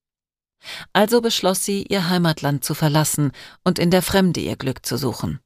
Also 0.93 1.21
beschloss 1.21 1.65
sie, 1.65 1.83
ihr 1.83 2.09
Heimatland 2.09 2.65
zu 2.65 2.75
verlassen 2.75 3.33
und 3.63 3.79
in 3.79 3.91
der 3.91 4.03
Fremde 4.03 4.41
ihr 4.41 4.57
Glück 4.57 4.87
zu 4.87 4.97
suchen. 4.97 5.41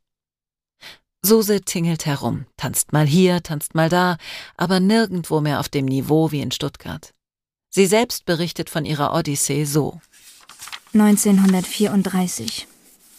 Suse 1.28 1.60
tingelt 1.60 2.06
herum, 2.06 2.46
tanzt 2.56 2.94
mal 2.94 3.06
hier, 3.06 3.42
tanzt 3.42 3.74
mal 3.74 3.90
da, 3.90 4.16
aber 4.56 4.80
nirgendwo 4.80 5.42
mehr 5.42 5.60
auf 5.60 5.68
dem 5.68 5.84
Niveau 5.84 6.32
wie 6.32 6.40
in 6.40 6.50
Stuttgart. 6.50 7.12
Sie 7.68 7.84
selbst 7.84 8.24
berichtet 8.24 8.70
von 8.70 8.86
ihrer 8.86 9.14
Odyssee 9.14 9.64
so. 9.64 10.00
1934. 10.94 12.66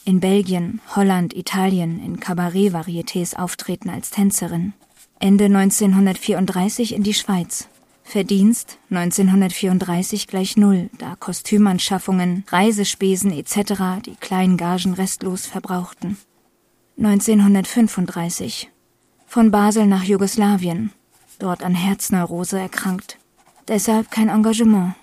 In 0.06 0.20
Belgien, 0.20 0.82
Holland, 0.96 1.36
Italien 1.36 2.04
in 2.04 2.20
Kabarett-Varietés 2.20 3.36
auftreten 3.36 3.92
als 3.92 4.10
Tänzerin. 4.10 4.74
Ende 5.20 5.46
1934 5.46 6.96
in 6.96 7.04
die 7.04 7.14
Schweiz. 7.14 7.68
Verdienst 8.04 8.80
1934 8.90 10.26
gleich 10.26 10.58
Null, 10.58 10.90
da 10.98 11.16
Kostümanschaffungen, 11.16 12.44
Reisespesen 12.48 13.32
etc. 13.32 14.02
die 14.04 14.16
kleinen 14.16 14.58
Gagen 14.58 14.96
restlos 14.96 15.46
verbrauchten. 15.46 16.18
1935. 17.02 18.70
Von 19.26 19.52
Basel 19.52 19.86
nach 19.86 20.04
Jugoslawien. 20.04 20.92
Dort 21.40 21.64
an 21.64 21.74
Herzneurose 21.74 22.60
erkrankt. 22.60 23.18
Deshalb 23.70 24.12
kein 24.12 24.28
Engagement. 24.28 24.96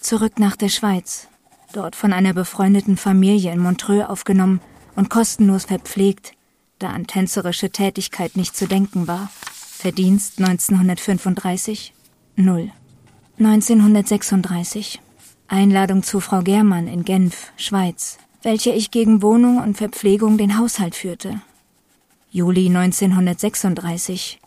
Zurück 0.00 0.38
nach 0.38 0.56
der 0.56 0.70
Schweiz. 0.70 1.28
Dort 1.74 1.96
von 1.96 2.14
einer 2.14 2.32
befreundeten 2.32 2.96
Familie 2.96 3.52
in 3.52 3.58
Montreux 3.58 4.08
aufgenommen 4.08 4.62
und 4.96 5.10
kostenlos 5.10 5.66
verpflegt, 5.66 6.32
da 6.78 6.88
an 6.88 7.06
tänzerische 7.06 7.68
Tätigkeit 7.68 8.36
nicht 8.36 8.56
zu 8.56 8.66
denken 8.66 9.06
war. 9.06 9.30
Verdienst 9.52 10.38
1935 10.38 11.92
0. 12.36 12.70
1936. 13.38 15.02
Einladung 15.48 16.02
zu 16.02 16.20
Frau 16.20 16.40
Germann 16.40 16.86
in 16.86 17.04
Genf, 17.04 17.52
Schweiz 17.58 18.18
welche 18.44 18.70
ich 18.70 18.90
gegen 18.90 19.22
Wohnung 19.22 19.58
und 19.58 19.76
Verpflegung 19.76 20.38
den 20.38 20.58
Haushalt 20.58 20.94
führte. 20.94 21.40
Juli 22.30 22.66
1936. 22.66 24.38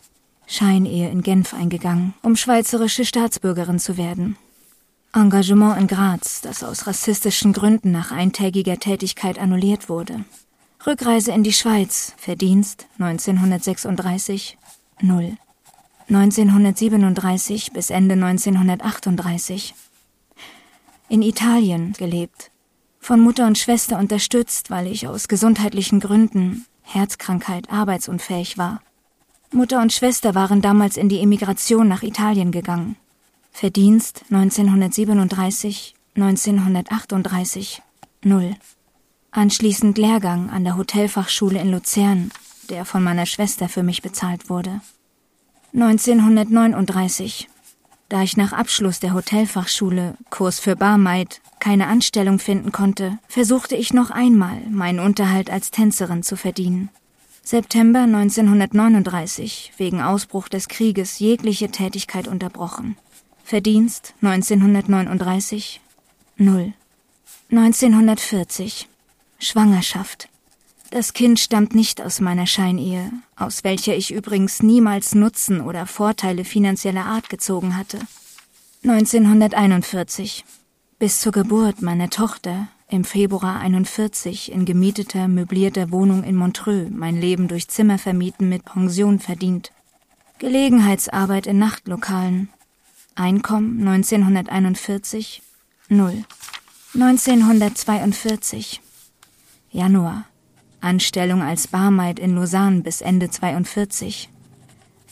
Scheinehe 0.46 1.10
in 1.10 1.22
Genf 1.22 1.52
eingegangen, 1.52 2.14
um 2.22 2.36
schweizerische 2.36 3.04
Staatsbürgerin 3.04 3.78
zu 3.78 3.98
werden. 3.98 4.36
Engagement 5.12 5.78
in 5.78 5.86
Graz, 5.88 6.40
das 6.40 6.62
aus 6.62 6.86
rassistischen 6.86 7.52
Gründen 7.52 7.90
nach 7.90 8.12
eintägiger 8.12 8.78
Tätigkeit 8.78 9.38
annulliert 9.38 9.88
wurde. 9.88 10.24
Rückreise 10.86 11.32
in 11.32 11.42
die 11.42 11.52
Schweiz, 11.52 12.14
Verdienst 12.16 12.86
1936 12.98 14.58
0. 15.00 15.36
1937 16.08 17.72
bis 17.72 17.90
Ende 17.90 18.14
1938. 18.14 19.74
In 21.08 21.22
Italien 21.22 21.92
gelebt, 21.94 22.50
Von 23.00 23.20
Mutter 23.20 23.46
und 23.46 23.58
Schwester 23.58 23.98
unterstützt, 23.98 24.70
weil 24.70 24.86
ich 24.86 25.06
aus 25.06 25.28
gesundheitlichen 25.28 26.00
Gründen, 26.00 26.66
Herzkrankheit, 26.82 27.70
arbeitsunfähig 27.70 28.58
war. 28.58 28.80
Mutter 29.50 29.80
und 29.80 29.92
Schwester 29.92 30.34
waren 30.34 30.60
damals 30.60 30.96
in 30.96 31.08
die 31.08 31.20
Emigration 31.20 31.88
nach 31.88 32.02
Italien 32.02 32.52
gegangen. 32.52 32.96
Verdienst 33.50 34.24
1937, 34.30 35.94
1938, 36.16 37.82
null. 38.24 38.54
Anschließend 39.30 39.98
Lehrgang 39.98 40.50
an 40.50 40.64
der 40.64 40.76
Hotelfachschule 40.76 41.60
in 41.60 41.70
Luzern, 41.70 42.30
der 42.68 42.84
von 42.84 43.02
meiner 43.02 43.26
Schwester 43.26 43.68
für 43.68 43.82
mich 43.82 44.02
bezahlt 44.02 44.50
wurde. 44.50 44.80
1939, 45.74 47.48
da 48.08 48.22
ich 48.22 48.36
nach 48.36 48.52
Abschluss 48.52 49.00
der 49.00 49.12
Hotelfachschule, 49.12 50.16
Kurs 50.30 50.60
für 50.60 50.76
Barmaid, 50.76 51.40
keine 51.60 51.86
Anstellung 51.86 52.38
finden 52.38 52.72
konnte, 52.72 53.18
versuchte 53.28 53.76
ich 53.76 53.92
noch 53.92 54.10
einmal, 54.10 54.60
meinen 54.70 55.00
Unterhalt 55.00 55.50
als 55.50 55.70
Tänzerin 55.70 56.22
zu 56.22 56.36
verdienen. 56.36 56.90
September 57.42 58.00
1939, 58.00 59.72
wegen 59.78 60.02
Ausbruch 60.02 60.48
des 60.48 60.68
Krieges 60.68 61.18
jegliche 61.18 61.70
Tätigkeit 61.70 62.28
unterbrochen. 62.28 62.96
Verdienst 63.42 64.12
1939 64.20 65.80
null. 66.36 66.74
1940 67.50 68.88
Schwangerschaft. 69.38 70.28
Das 70.90 71.12
Kind 71.14 71.38
stammt 71.38 71.74
nicht 71.74 72.02
aus 72.02 72.20
meiner 72.20 72.46
Scheinehe, 72.46 73.10
aus 73.36 73.64
welcher 73.64 73.96
ich 73.96 74.12
übrigens 74.12 74.62
niemals 74.62 75.14
Nutzen 75.14 75.60
oder 75.60 75.86
Vorteile 75.86 76.44
finanzieller 76.44 77.06
Art 77.06 77.30
gezogen 77.30 77.76
hatte. 77.76 77.98
1941 78.84 80.44
bis 80.98 81.20
zur 81.20 81.30
Geburt 81.30 81.80
meiner 81.80 82.10
Tochter 82.10 82.66
im 82.88 83.04
Februar 83.04 83.60
41 83.60 84.50
in 84.50 84.64
gemieteter, 84.64 85.28
möblierter 85.28 85.92
Wohnung 85.92 86.24
in 86.24 86.34
Montreux 86.34 86.90
mein 86.90 87.20
Leben 87.20 87.46
durch 87.46 87.68
Zimmervermieten 87.68 88.48
mit 88.48 88.64
Pension 88.64 89.20
verdient. 89.20 89.70
Gelegenheitsarbeit 90.38 91.46
in 91.46 91.58
Nachtlokalen. 91.58 92.48
Einkommen 93.14 93.86
1941 93.86 95.42
null. 95.88 96.24
1942 96.94 98.80
Januar 99.70 100.24
Anstellung 100.80 101.42
als 101.42 101.68
Barmaid 101.68 102.18
in 102.18 102.34
Lausanne 102.34 102.80
bis 102.80 103.02
Ende 103.02 103.30
42. 103.30 104.30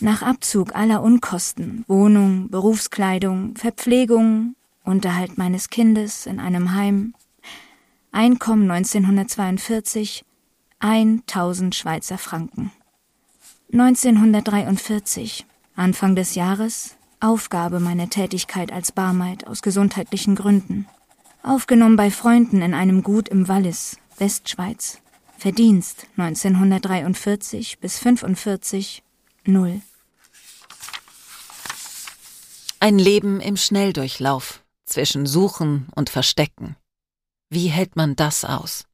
Nach 0.00 0.22
Abzug 0.22 0.74
aller 0.74 1.02
Unkosten, 1.02 1.84
Wohnung, 1.86 2.48
Berufskleidung, 2.50 3.56
Verpflegung, 3.56 4.55
Unterhalt 4.86 5.36
meines 5.36 5.68
Kindes 5.68 6.26
in 6.26 6.38
einem 6.38 6.72
Heim, 6.72 7.14
Einkommen 8.12 8.70
1942 8.70 10.24
1000 10.78 11.74
Schweizer 11.74 12.16
Franken. 12.16 12.72
1943, 13.72 15.44
Anfang 15.74 16.16
des 16.16 16.34
Jahres, 16.34 16.96
Aufgabe 17.20 17.78
meiner 17.78 18.08
Tätigkeit 18.08 18.72
als 18.72 18.92
Barmaid 18.92 19.46
aus 19.46 19.60
gesundheitlichen 19.60 20.34
Gründen. 20.34 20.86
Aufgenommen 21.42 21.96
bei 21.96 22.10
Freunden 22.10 22.62
in 22.62 22.72
einem 22.72 23.02
Gut 23.02 23.28
im 23.28 23.48
Wallis, 23.48 23.98
Westschweiz. 24.16 24.98
Verdienst 25.36 26.06
1943 26.16 27.80
bis 27.80 27.98
45 27.98 29.02
null. 29.44 29.82
Ein 32.80 32.98
Leben 32.98 33.40
im 33.40 33.58
Schnelldurchlauf 33.58 34.62
zwischen 34.86 35.26
Suchen 35.26 35.88
und 35.94 36.10
Verstecken. 36.10 36.76
Wie 37.50 37.68
hält 37.68 37.96
man 37.96 38.16
das 38.16 38.44
aus? 38.44 38.86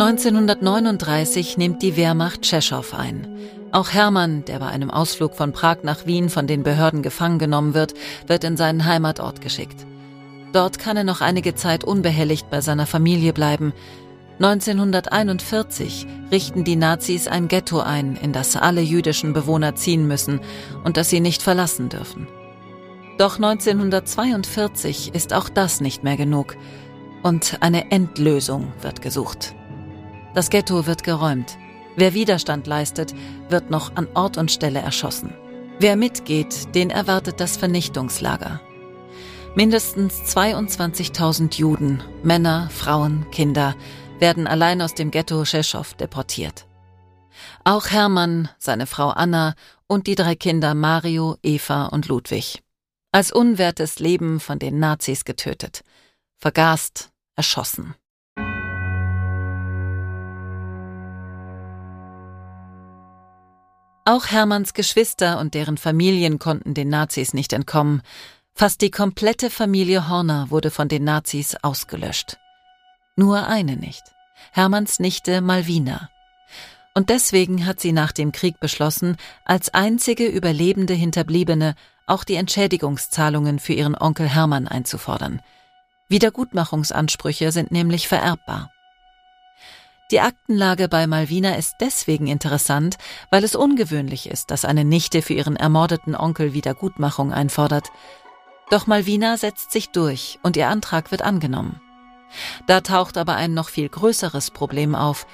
1939 0.00 1.58
nimmt 1.58 1.82
die 1.82 1.96
Wehrmacht 1.96 2.42
Tschechow 2.42 2.94
ein. 2.94 3.26
Auch 3.70 3.90
Hermann, 3.90 4.44
der 4.46 4.60
bei 4.60 4.66
einem 4.68 4.90
Ausflug 4.90 5.34
von 5.34 5.52
Prag 5.52 5.78
nach 5.82 6.06
Wien 6.06 6.30
von 6.30 6.46
den 6.46 6.62
Behörden 6.62 7.02
gefangen 7.02 7.38
genommen 7.38 7.74
wird, 7.74 7.92
wird 8.26 8.44
in 8.44 8.56
seinen 8.56 8.86
Heimatort 8.86 9.42
geschickt. 9.42 9.86
Dort 10.52 10.78
kann 10.78 10.96
er 10.96 11.04
noch 11.04 11.20
einige 11.20 11.54
Zeit 11.54 11.84
unbehelligt 11.84 12.48
bei 12.48 12.62
seiner 12.62 12.86
Familie 12.86 13.34
bleiben. 13.34 13.74
1941 14.40 16.06
richten 16.30 16.64
die 16.64 16.76
Nazis 16.76 17.28
ein 17.28 17.48
Ghetto 17.48 17.80
ein, 17.80 18.16
in 18.16 18.32
das 18.32 18.56
alle 18.56 18.80
jüdischen 18.80 19.34
Bewohner 19.34 19.74
ziehen 19.74 20.06
müssen 20.08 20.40
und 20.84 20.96
das 20.96 21.10
sie 21.10 21.20
nicht 21.20 21.42
verlassen 21.42 21.90
dürfen. 21.90 22.26
Doch 23.18 23.34
1942 23.34 25.14
ist 25.14 25.34
auch 25.34 25.48
das 25.48 25.80
nicht 25.80 26.04
mehr 26.04 26.16
genug 26.16 26.56
und 27.22 27.58
eine 27.60 27.90
Endlösung 27.90 28.72
wird 28.80 29.02
gesucht. 29.02 29.54
Das 30.34 30.50
Ghetto 30.50 30.86
wird 30.86 31.02
geräumt. 31.02 31.58
Wer 31.98 32.14
Widerstand 32.14 32.68
leistet, 32.68 33.12
wird 33.48 33.70
noch 33.70 33.96
an 33.96 34.06
Ort 34.14 34.36
und 34.38 34.52
Stelle 34.52 34.78
erschossen. 34.78 35.34
Wer 35.80 35.96
mitgeht, 35.96 36.72
den 36.76 36.90
erwartet 36.90 37.40
das 37.40 37.56
Vernichtungslager. 37.56 38.60
Mindestens 39.56 40.14
22.000 40.36 41.56
Juden, 41.56 42.00
Männer, 42.22 42.70
Frauen, 42.70 43.28
Kinder 43.32 43.74
werden 44.20 44.46
allein 44.46 44.80
aus 44.80 44.94
dem 44.94 45.10
Ghetto 45.10 45.44
Scheschow 45.44 45.92
deportiert. 45.94 46.68
Auch 47.64 47.88
Hermann, 47.88 48.48
seine 48.60 48.86
Frau 48.86 49.08
Anna 49.08 49.56
und 49.88 50.06
die 50.06 50.14
drei 50.14 50.36
Kinder 50.36 50.74
Mario, 50.74 51.36
Eva 51.42 51.86
und 51.86 52.06
Ludwig. 52.06 52.62
Als 53.10 53.32
unwertes 53.32 53.98
Leben 53.98 54.38
von 54.38 54.60
den 54.60 54.78
Nazis 54.78 55.24
getötet, 55.24 55.82
vergast, 56.36 57.10
erschossen. 57.34 57.96
Auch 64.08 64.28
Hermanns 64.28 64.72
Geschwister 64.72 65.38
und 65.38 65.52
deren 65.52 65.76
Familien 65.76 66.38
konnten 66.38 66.72
den 66.72 66.88
Nazis 66.88 67.34
nicht 67.34 67.52
entkommen. 67.52 68.00
Fast 68.54 68.80
die 68.80 68.90
komplette 68.90 69.50
Familie 69.50 70.08
Horner 70.08 70.46
wurde 70.48 70.70
von 70.70 70.88
den 70.88 71.04
Nazis 71.04 71.56
ausgelöscht. 71.60 72.38
Nur 73.16 73.46
eine 73.46 73.76
nicht. 73.76 74.02
Hermanns 74.50 74.98
Nichte 74.98 75.42
Malvina. 75.42 76.08
Und 76.94 77.10
deswegen 77.10 77.66
hat 77.66 77.80
sie 77.80 77.92
nach 77.92 78.12
dem 78.12 78.32
Krieg 78.32 78.58
beschlossen, 78.60 79.18
als 79.44 79.74
einzige 79.74 80.26
überlebende 80.26 80.94
Hinterbliebene 80.94 81.74
auch 82.06 82.24
die 82.24 82.36
Entschädigungszahlungen 82.36 83.58
für 83.58 83.74
ihren 83.74 83.94
Onkel 83.94 84.26
Hermann 84.26 84.68
einzufordern. 84.68 85.42
Wiedergutmachungsansprüche 86.08 87.52
sind 87.52 87.72
nämlich 87.72 88.08
vererbbar. 88.08 88.70
Die 90.10 90.20
Aktenlage 90.20 90.88
bei 90.88 91.06
Malvina 91.06 91.56
ist 91.56 91.76
deswegen 91.80 92.28
interessant, 92.28 92.96
weil 93.30 93.44
es 93.44 93.54
ungewöhnlich 93.54 94.30
ist, 94.30 94.50
dass 94.50 94.64
eine 94.64 94.84
Nichte 94.84 95.20
für 95.20 95.34
ihren 95.34 95.56
ermordeten 95.56 96.14
Onkel 96.14 96.54
Wiedergutmachung 96.54 97.30
einfordert. 97.30 97.90
Doch 98.70 98.86
Malvina 98.86 99.36
setzt 99.36 99.70
sich 99.70 99.90
durch 99.90 100.38
und 100.42 100.56
ihr 100.56 100.68
Antrag 100.68 101.10
wird 101.10 101.20
angenommen. 101.20 101.82
Da 102.66 102.80
taucht 102.80 103.18
aber 103.18 103.34
ein 103.34 103.52
noch 103.52 103.68
viel 103.68 103.90
größeres 103.90 104.50
Problem 104.50 104.94
auf. 104.94 105.26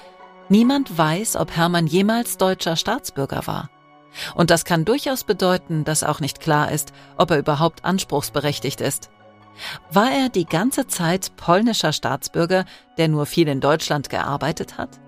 Niemand 0.49 0.99
weiß, 0.99 1.37
ob 1.37 1.53
Hermann 1.53 1.87
jemals 1.87 2.37
deutscher 2.37 2.75
Staatsbürger 2.75 3.47
war. 3.47 3.71
Und 4.35 4.51
das 4.51 4.65
kann 4.65 4.85
durchaus 4.85 5.23
bedeuten, 5.23 5.85
dass 5.85 6.03
auch 6.03 6.19
nicht 6.19 6.41
klar 6.41 6.73
ist, 6.73 6.93
ob 7.17 7.31
er 7.31 7.39
überhaupt 7.39 7.85
anspruchsberechtigt 7.85 8.81
ist. 8.81 9.11
War 9.91 10.11
er 10.11 10.29
die 10.29 10.47
ganze 10.47 10.87
Zeit 10.87 11.37
polnischer 11.37 11.93
Staatsbürger, 11.93 12.65
der 12.99 13.09
nur 13.09 13.27
viel 13.27 13.49
in 13.49 13.61
Deutschland 13.61 14.11
gearbeitet 14.11 14.79
hat? 14.79 15.01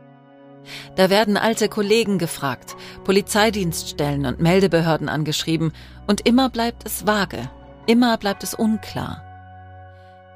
Da 0.97 1.11
werden 1.11 1.37
alte 1.37 1.69
Kollegen 1.69 2.19
gefragt, 2.19 2.77
Polizeidienststellen 3.05 4.27
und 4.27 4.41
Meldebehörden 4.41 5.09
angeschrieben, 5.09 5.73
und 6.07 6.27
immer 6.27 6.51
bleibt 6.51 6.87
es 6.87 7.07
vage, 7.07 7.51
immer 7.87 8.17
bleibt 8.17 8.43
es 8.43 8.55
unklar. 8.55 9.23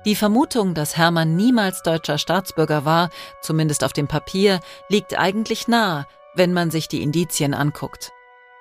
Die 0.04 0.14
Vermutung, 0.14 0.74
dass 0.74 0.96
Hermann 0.96 1.36
niemals 1.36 1.82
deutscher 1.82 2.16
Staatsbürger 2.16 2.84
war, 2.84 3.10
zumindest 3.42 3.84
auf 3.84 3.92
dem 3.92 4.08
Papier, 4.08 4.60
liegt 4.88 5.18
eigentlich 5.18 5.68
nahe, 5.68 6.06
wenn 6.34 6.52
man 6.52 6.70
sich 6.70 6.88
die 6.88 7.02
Indizien 7.02 7.52
anguckt. 7.52 8.12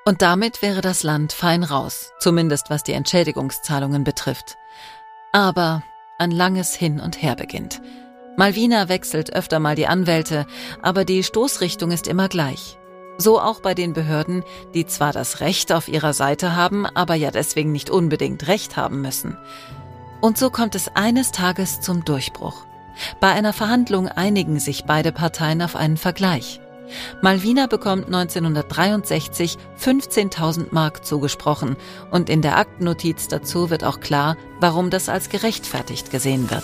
Und 0.06 0.22
damit 0.22 0.62
wäre 0.62 0.82
das 0.82 1.04
Land 1.04 1.34
fein 1.34 1.64
raus, 1.64 2.12
zumindest 2.20 2.70
was 2.70 2.84
die 2.84 2.94
Entschädigungszahlungen 2.94 4.04
betrifft. 4.04 4.58
Aber 5.32 5.84
ein 6.18 6.32
langes 6.32 6.74
Hin 6.76 7.00
und 7.00 7.22
Her 7.22 7.36
beginnt. 7.36 7.82
Malvina 8.36 8.90
wechselt 8.90 9.34
öfter 9.34 9.60
mal 9.60 9.76
die 9.76 9.88
Anwälte, 9.88 10.46
aber 10.82 11.06
die 11.06 11.24
Stoßrichtung 11.24 11.92
ist 11.92 12.08
immer 12.08 12.30
gleich. 12.30 12.78
So 13.18 13.40
auch 13.40 13.60
bei 13.60 13.74
den 13.74 13.94
Behörden, 13.94 14.44
die 14.74 14.86
zwar 14.86 15.12
das 15.12 15.42
Recht 15.42 15.74
auf 15.74 15.90
ihrer 15.90 16.14
Seite 16.14 16.56
haben, 16.56 16.86
aber 16.86 17.16
ja 17.16 17.32
deswegen 17.32 17.74
nicht 17.74 17.90
unbedingt 17.90 18.48
Recht 18.48 18.78
haben 18.78 19.02
müssen. 19.02 19.38
Und 20.22 20.38
so 20.38 20.50
kommt 20.50 20.74
es 20.74 20.90
eines 20.96 21.32
Tages 21.32 21.82
zum 21.82 22.06
Durchbruch. 22.06 22.66
Bei 23.20 23.32
einer 23.32 23.54
Verhandlung 23.54 24.08
einigen 24.08 24.60
sich 24.60 24.86
beide 24.86 25.12
Parteien 25.12 25.62
auf 25.62 25.76
einen 25.76 25.98
Vergleich. 25.98 26.62
Malvina 27.22 27.68
bekommt 27.68 28.06
1963 28.06 29.58
15.000 29.80 30.68
Mark 30.72 31.06
zugesprochen 31.06 31.76
und 32.12 32.30
in 32.30 32.42
der 32.42 32.58
Aktennotiz 32.58 33.28
dazu 33.28 33.70
wird 33.70 33.84
auch 33.84 34.00
klar, 34.00 34.38
warum 34.60 34.90
das 34.90 35.10
als 35.10 35.30
gerechtfertigt 35.30 36.12
gesehen 36.12 36.50
wird. 36.50 36.64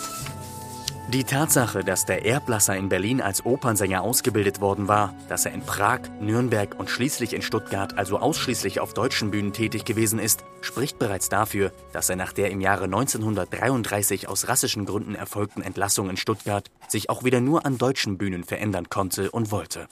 Die 1.10 1.24
Tatsache, 1.24 1.84
dass 1.84 2.06
der 2.06 2.26
Erblasser 2.26 2.76
in 2.76 2.90
Berlin 2.90 3.22
als 3.22 3.46
Opernsänger 3.46 4.02
ausgebildet 4.02 4.60
worden 4.60 4.88
war, 4.88 5.14
dass 5.30 5.46
er 5.46 5.54
in 5.54 5.62
Prag, 5.62 6.00
Nürnberg 6.20 6.80
und 6.80 6.90
schließlich 6.90 7.34
in 7.34 7.44
Stuttgart 7.44 7.96
also 7.96 8.18
ausschließlich 8.18 8.80
auf 8.80 8.96
deutschen 8.96 9.30
Bühnen 9.30 9.54
tätig 9.54 9.86
gewesen 9.86 10.18
ist, 10.18 10.44
spricht 10.62 10.98
bereits 10.98 11.30
dafür, 11.30 11.72
dass 11.94 12.10
er 12.10 12.16
nach 12.16 12.34
der 12.34 12.50
im 12.50 12.60
Jahre 12.60 12.86
1933 12.86 14.28
aus 14.28 14.48
rassischen 14.48 14.86
Gründen 14.86 15.14
erfolgten 15.14 15.62
Entlassung 15.62 16.10
in 16.10 16.18
Stuttgart 16.18 16.72
sich 16.88 17.12
auch 17.12 17.24
wieder 17.24 17.40
nur 17.40 17.68
an 17.68 17.78
deutschen 17.78 18.18
Bühnen 18.18 18.44
verändern 18.44 18.90
konnte 18.90 19.30
und 19.30 19.52
wollte. 19.52 19.88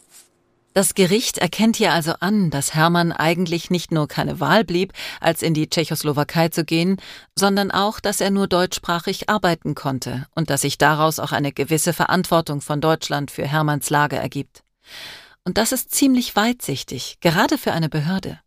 Das 0.73 0.95
Gericht 0.95 1.37
erkennt 1.37 1.75
hier 1.75 1.93
also 1.93 2.13
an, 2.19 2.49
dass 2.49 2.73
Hermann 2.73 3.11
eigentlich 3.11 3.69
nicht 3.69 3.91
nur 3.91 4.07
keine 4.07 4.39
Wahl 4.39 4.63
blieb, 4.63 4.93
als 5.21 5.43
in 5.43 5.53
die 5.53 5.69
Tschechoslowakei 5.69 6.49
zu 6.49 6.65
gehen, 6.65 6.97
sondern 7.37 7.69
auch, 7.69 7.99
dass 7.99 8.21
er 8.21 8.31
nur 8.31 8.47
deutschsprachig 8.47 9.29
arbeiten 9.29 9.75
konnte 9.75 10.25
und 10.33 10.49
dass 10.49 10.61
sich 10.61 10.79
daraus 10.79 11.19
auch 11.19 11.31
eine 11.31 11.51
gewisse 11.51 11.93
Verantwortung 11.93 12.59
von 12.59 12.81
Deutschland 12.81 13.29
für 13.29 13.45
Hermanns 13.45 13.91
Lage 13.91 14.15
ergibt. 14.15 14.63
Und 15.43 15.59
das 15.59 15.73
ist 15.73 15.93
ziemlich 15.93 16.35
weitsichtig, 16.35 17.17
gerade 17.21 17.59
für 17.59 17.73
eine 17.73 17.89
Behörde. 17.89 18.39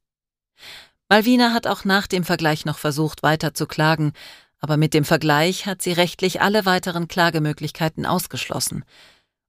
Malvina 1.09 1.53
hat 1.53 1.69
auch 1.69 1.85
nach 1.85 2.09
dem 2.09 2.25
Vergleich 2.25 2.65
noch 2.65 2.79
versucht, 2.79 3.23
weiter 3.23 3.55
zu 3.55 3.67
klagen, 3.67 4.13
aber 4.59 4.77
mit 4.77 4.95
dem 4.95 5.05
Vergleich 5.05 5.67
hat 5.67 5.81
sie 5.81 5.93
rechtlich 5.93 6.41
alle 6.41 6.67
weiteren 6.67 7.07
Klagemöglichkeiten 7.07 8.05
ausgeschlossen 8.05 8.85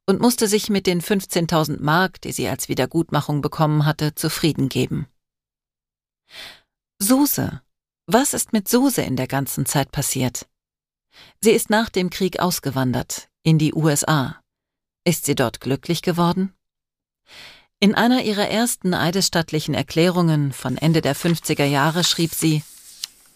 und 0.07 0.21
musste 0.21 0.47
sich 0.47 0.69
mit 0.69 0.87
den 0.87 1.01
15.000 1.01 1.81
Mark, 1.81 2.21
die 2.21 2.31
sie 2.31 2.47
als 2.47 2.69
Wiedergutmachung 2.69 3.41
bekommen 3.41 3.85
hatte, 3.85 4.15
zufrieden 4.15 4.69
geben. 4.69 5.07
Suse. 6.99 7.61
Was 8.07 8.33
ist 8.33 8.53
mit 8.53 8.67
Suse 8.69 9.01
in 9.01 9.17
der 9.17 9.27
ganzen 9.27 9.65
Zeit 9.65 9.91
passiert? 9.91 10.47
Sie 11.41 11.51
ist 11.51 11.69
nach 11.69 11.89
dem 11.89 12.09
Krieg 12.09 12.39
ausgewandert, 12.39 13.27
in 13.43 13.57
die 13.57 13.73
USA. 13.73 14.39
Ist 15.03 15.25
sie 15.25 15.35
dort 15.35 15.59
glücklich 15.59 16.01
geworden? 16.01 16.53
In 17.79 17.93
einer 17.95 18.23
ihrer 18.23 18.47
ersten 18.49 18.93
eidesstattlichen 18.93 19.75
Erklärungen 19.75 20.53
von 20.53 20.77
Ende 20.77 21.01
der 21.01 21.15
50er 21.15 21.65
Jahre 21.65 22.03
schrieb 22.03 22.33
sie 22.33 22.63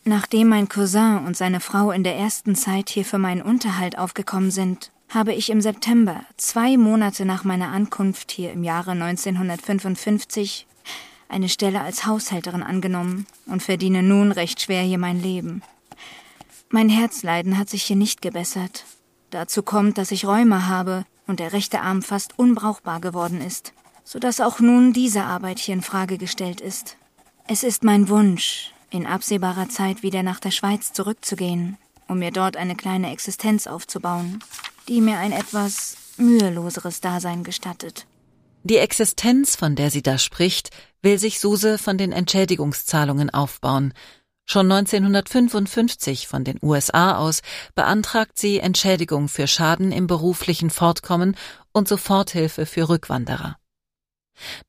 Nachdem 0.04 0.48
mein 0.48 0.68
Cousin 0.68 1.26
und 1.26 1.38
seine 1.38 1.60
Frau 1.60 1.92
in 1.92 2.04
der 2.04 2.16
ersten 2.16 2.56
Zeit 2.56 2.90
hier 2.90 3.06
für 3.06 3.20
meinen 3.20 3.44
Unterhalt 3.44 4.00
aufgekommen 4.00 4.50
sind, 4.50 4.92
habe 5.14 5.34
ich 5.34 5.50
im 5.50 5.60
September, 5.60 6.24
zwei 6.38 6.78
Monate 6.78 7.26
nach 7.26 7.44
meiner 7.44 7.70
Ankunft 7.70 8.32
hier 8.32 8.54
im 8.54 8.64
Jahre 8.64 8.92
1955, 8.92 10.68
eine 11.28 11.50
Stelle 11.50 11.82
als 11.82 12.06
Haushälterin 12.06 12.64
angenommen 12.64 13.28
und 13.46 13.62
verdiene 13.62 14.04
nun 14.04 14.32
recht 14.32 14.62
schwer 14.62 14.82
hier 14.82 14.98
mein 14.98 15.22
Leben. 15.22 15.64
Mein 16.70 16.88
Herzleiden 16.88 17.58
hat 17.58 17.70
sich 17.70 17.84
hier 17.84 17.98
nicht 17.98 18.22
gebessert. 18.22 18.86
Dazu 19.32 19.64
kommt, 19.64 19.98
dass 19.98 20.12
ich 20.12 20.26
Rheuma 20.26 20.68
habe 20.68 21.06
und 21.28 21.42
der 21.42 21.52
rechte 21.52 21.82
Arm 21.82 22.02
fast 22.02 22.40
unbrauchbar 22.40 23.02
geworden 23.02 23.42
ist, 23.42 23.74
so 24.06 24.18
dass 24.18 24.40
auch 24.40 24.60
nun 24.60 24.94
diese 24.94 25.24
Arbeit 25.24 25.60
hier 25.60 25.74
in 25.74 25.82
Frage 25.82 26.18
gestellt 26.18 26.62
ist. 26.62 26.96
Es 27.48 27.64
ist 27.64 27.84
mein 27.84 28.08
Wunsch, 28.08 28.72
in 28.90 29.06
absehbarer 29.06 29.68
Zeit 29.68 30.04
wieder 30.04 30.24
nach 30.24 30.40
der 30.40 30.52
Schweiz 30.52 30.94
zurückzugehen, 30.94 31.78
um 32.08 32.20
mir 32.20 32.32
dort 32.32 32.56
eine 32.56 32.76
kleine 32.76 33.12
Existenz 33.12 33.68
aufzubauen 33.68 34.40
die 34.88 35.02
mir 35.02 35.18
ein 35.18 35.32
etwas 35.32 35.96
müheloseres 36.18 37.02
Dasein 37.02 37.44
gestattet. 37.44 38.06
Die 38.64 38.78
Existenz, 38.78 39.56
von 39.56 39.76
der 39.76 39.90
sie 39.90 40.04
da 40.04 40.18
spricht, 40.18 40.70
will 41.02 41.18
sich 41.18 41.40
Suse 41.40 41.78
von 41.78 41.98
den 41.98 42.12
Entschädigungszahlungen 42.12 43.32
aufbauen. 43.32 43.94
Schon 44.46 44.72
1955 44.72 46.28
von 46.28 46.44
den 46.44 46.60
USA 46.62 47.18
aus 47.18 47.42
beantragt 47.74 48.38
sie 48.38 48.60
Entschädigung 48.60 49.30
für 49.30 49.48
Schaden 49.48 49.92
im 49.92 50.08
beruflichen 50.08 50.70
Fortkommen 50.70 51.36
und 51.72 51.88
Soforthilfe 51.88 52.66
für 52.66 52.90
Rückwanderer. 52.90 53.58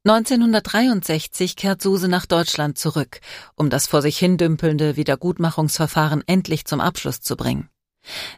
1963 0.04 1.56
kehrt 1.56 1.82
Suse 1.82 2.08
nach 2.08 2.26
Deutschland 2.26 2.78
zurück, 2.78 3.20
um 3.54 3.70
das 3.70 3.86
vor 3.86 4.02
sich 4.02 4.18
hindümpelnde 4.18 4.96
Wiedergutmachungsverfahren 4.96 6.22
endlich 6.26 6.64
zum 6.64 6.80
Abschluss 6.80 7.20
zu 7.20 7.36
bringen. 7.36 7.68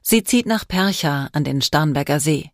Sie 0.03 0.25
zieht 0.25 0.47
nach 0.47 0.67
Percha 0.67 1.29
an 1.33 1.45
den 1.45 1.63
Starnberger 1.63 2.21
See. 2.21 2.51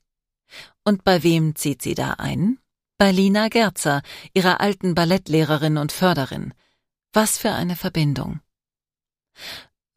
Und 0.85 1.05
bei 1.05 1.23
wem 1.23 1.55
zieht 1.55 1.83
sie 1.83 1.95
da 1.95 2.15
ein? 2.15 2.59
Bei 2.99 3.13
Lina 3.13 3.49
Gerzer, 3.49 4.03
ihrer 4.35 4.61
alten 4.61 4.95
Ballettlehrerin 4.95 5.79
und 5.79 5.93
Förderin. 5.93 6.55
Was 7.13 7.39
für 7.39 7.53
eine 7.53 7.77
Verbindung. 7.77 8.41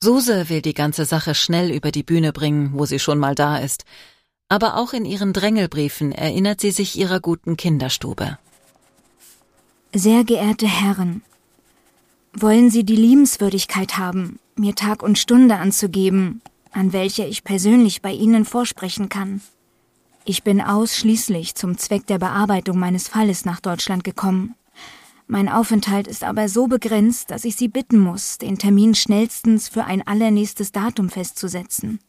Suse 0.02 0.50
will 0.50 0.62
die 0.62 0.74
ganze 0.74 1.06
Sache 1.06 1.36
schnell 1.36 1.72
über 1.72 1.92
die 1.92 2.04
Bühne 2.04 2.34
bringen, 2.34 2.72
wo 2.74 2.86
sie 2.86 3.00
schon 3.00 3.20
mal 3.20 3.36
da 3.36 3.58
ist. 3.58 3.86
Aber 4.50 4.78
auch 4.78 4.94
in 4.94 5.06
ihren 5.06 5.34
Drängelbriefen 5.34 6.12
erinnert 6.12 6.62
sie 6.62 6.72
sich 6.72 6.98
ihrer 6.98 7.20
guten 7.20 7.56
Kinderstube. 7.56 8.38
Sehr 9.94 10.24
geehrte 10.24 10.68
Herren, 10.68 11.24
wollen 12.34 12.72
Sie 12.72 12.84
die 12.84 12.96
Liebenswürdigkeit 12.96 13.98
haben, 13.98 14.40
mir 14.56 14.76
Tag 14.76 15.04
und 15.04 15.20
Stunde 15.20 15.56
anzugeben, 15.58 16.42
an 16.74 16.94
welcher 16.94 17.28
ich 17.28 17.44
persönlich 17.44 18.02
bei 18.02 18.12
Ihnen 18.12 18.46
vorsprechen 18.46 19.10
kann. 19.10 19.42
Ich 20.26 20.44
bin 20.44 20.62
ausschließlich 20.62 21.56
zum 21.56 21.78
Zweck 21.78 22.08
der 22.08 22.18
Bearbeitung 22.18 22.80
meines 22.80 23.08
Falles 23.08 23.46
nach 23.46 23.60
Deutschland 23.60 24.04
gekommen. 24.04 24.56
Mein 25.28 25.50
Aufenthalt 25.50 26.08
ist 26.08 26.24
aber 26.24 26.50
so 26.50 26.68
begrenzt, 26.68 27.32
dass 27.32 27.46
ich 27.46 27.56
Sie 27.56 27.68
bitten 27.68 28.00
muss, 28.00 28.38
den 28.38 28.58
Termin 28.58 28.96
schnellstens 28.96 29.70
für 29.70 29.86
ein 29.86 30.06
allernächstes 30.06 30.72
Datum 30.72 31.10
festzusetzen. 31.10 32.00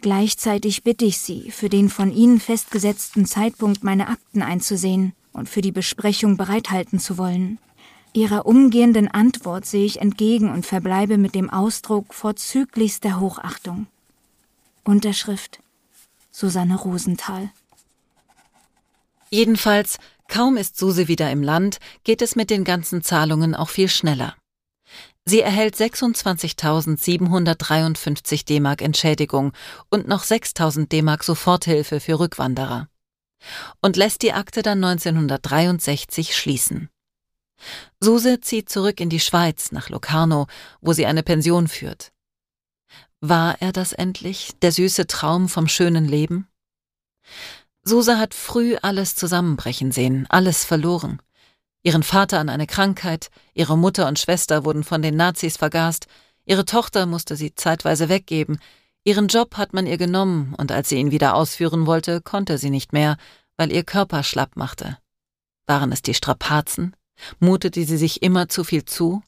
Gleichzeitig 0.00 0.82
bitte 0.82 1.06
ich 1.06 1.18
Sie, 1.18 1.50
für 1.50 1.68
den 1.68 1.88
von 1.88 2.12
Ihnen 2.12 2.40
festgesetzten 2.40 3.24
Zeitpunkt 3.24 3.84
meine 3.84 4.08
Akten 4.08 4.42
einzusehen 4.42 5.14
und 5.32 5.48
für 5.48 5.62
die 5.62 5.72
Besprechung 5.72 6.36
bereithalten 6.36 6.98
zu 6.98 7.16
wollen. 7.16 7.58
Ihrer 8.16 8.46
umgehenden 8.46 9.08
Antwort 9.08 9.66
sehe 9.66 9.84
ich 9.84 10.00
entgegen 10.00 10.52
und 10.52 10.64
verbleibe 10.64 11.18
mit 11.18 11.34
dem 11.34 11.50
Ausdruck 11.50 12.14
vorzüglichster 12.14 13.18
Hochachtung. 13.18 13.88
Unterschrift 14.84 15.58
Susanne 16.30 16.76
Rosenthal. 16.76 17.50
Jedenfalls, 19.30 19.98
kaum 20.28 20.56
ist 20.56 20.78
Suse 20.78 21.08
wieder 21.08 21.28
im 21.32 21.42
Land, 21.42 21.80
geht 22.04 22.22
es 22.22 22.36
mit 22.36 22.50
den 22.50 22.62
ganzen 22.62 23.02
Zahlungen 23.02 23.56
auch 23.56 23.68
viel 23.68 23.88
schneller. 23.88 24.36
Sie 25.24 25.40
erhält 25.40 25.74
26.753 25.74 28.46
D-Mark 28.46 28.80
Entschädigung 28.80 29.52
und 29.90 30.06
noch 30.06 30.22
6.000 30.22 30.86
D-Mark 30.86 31.24
Soforthilfe 31.24 31.98
für 31.98 32.20
Rückwanderer. 32.20 32.86
Und 33.80 33.96
lässt 33.96 34.22
die 34.22 34.34
Akte 34.34 34.62
dann 34.62 34.84
1963 34.84 36.36
schließen. 36.36 36.90
Suse 38.00 38.40
zieht 38.40 38.68
zurück 38.68 39.00
in 39.00 39.10
die 39.10 39.20
Schweiz 39.20 39.72
nach 39.72 39.88
Locarno, 39.88 40.46
wo 40.80 40.92
sie 40.92 41.06
eine 41.06 41.22
Pension 41.22 41.68
führt. 41.68 42.12
War 43.20 43.56
er 43.60 43.72
das 43.72 43.92
endlich, 43.92 44.52
der 44.60 44.72
süße 44.72 45.06
Traum 45.06 45.48
vom 45.48 45.68
schönen 45.68 46.06
Leben? 46.06 46.46
Suse 47.82 48.18
hat 48.18 48.34
früh 48.34 48.76
alles 48.82 49.14
zusammenbrechen 49.14 49.92
sehen, 49.92 50.26
alles 50.28 50.64
verloren. 50.64 51.20
Ihren 51.82 52.02
Vater 52.02 52.38
an 52.38 52.48
eine 52.48 52.66
Krankheit, 52.66 53.30
ihre 53.52 53.76
Mutter 53.76 54.08
und 54.08 54.18
Schwester 54.18 54.64
wurden 54.64 54.84
von 54.84 55.02
den 55.02 55.16
Nazis 55.16 55.58
vergast, 55.58 56.06
ihre 56.46 56.64
Tochter 56.64 57.04
musste 57.04 57.36
sie 57.36 57.54
zeitweise 57.54 58.08
weggeben, 58.08 58.58
ihren 59.04 59.28
Job 59.28 59.56
hat 59.56 59.74
man 59.74 59.86
ihr 59.86 59.98
genommen, 59.98 60.54
und 60.56 60.72
als 60.72 60.88
sie 60.88 60.96
ihn 60.96 61.10
wieder 61.10 61.34
ausführen 61.34 61.86
wollte, 61.86 62.22
konnte 62.22 62.56
sie 62.56 62.70
nicht 62.70 62.94
mehr, 62.94 63.18
weil 63.56 63.70
ihr 63.70 63.84
Körper 63.84 64.22
schlapp 64.22 64.56
machte. 64.56 64.98
Waren 65.66 65.92
es 65.92 66.00
die 66.00 66.14
Strapazen, 66.14 66.96
Mutete 67.38 67.84
sie 67.84 67.96
sich 67.96 68.22
immer 68.22 68.48
zu 68.48 68.64
viel 68.64 68.84
zu? 68.84 69.22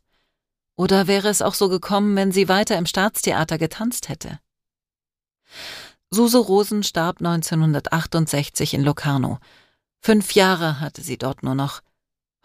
Oder 0.76 1.06
wäre 1.06 1.28
es 1.28 1.42
auch 1.42 1.54
so 1.54 1.68
gekommen, 1.68 2.16
wenn 2.16 2.32
sie 2.32 2.48
weiter 2.48 2.76
im 2.76 2.87
Staatstheater 2.87 3.59
getanzt 3.59 4.09
hätte? 4.09 4.38
Suse 6.11 6.38
Rosen 6.38 6.82
starb 6.82 7.18
1968 7.18 8.74
in 8.74 8.82
Locarno. 8.82 9.38
Fünf 10.00 10.32
Jahre 10.32 10.80
hatte 10.80 11.02
sie 11.02 11.18
dort 11.18 11.42
nur 11.42 11.54
noch. 11.54 11.80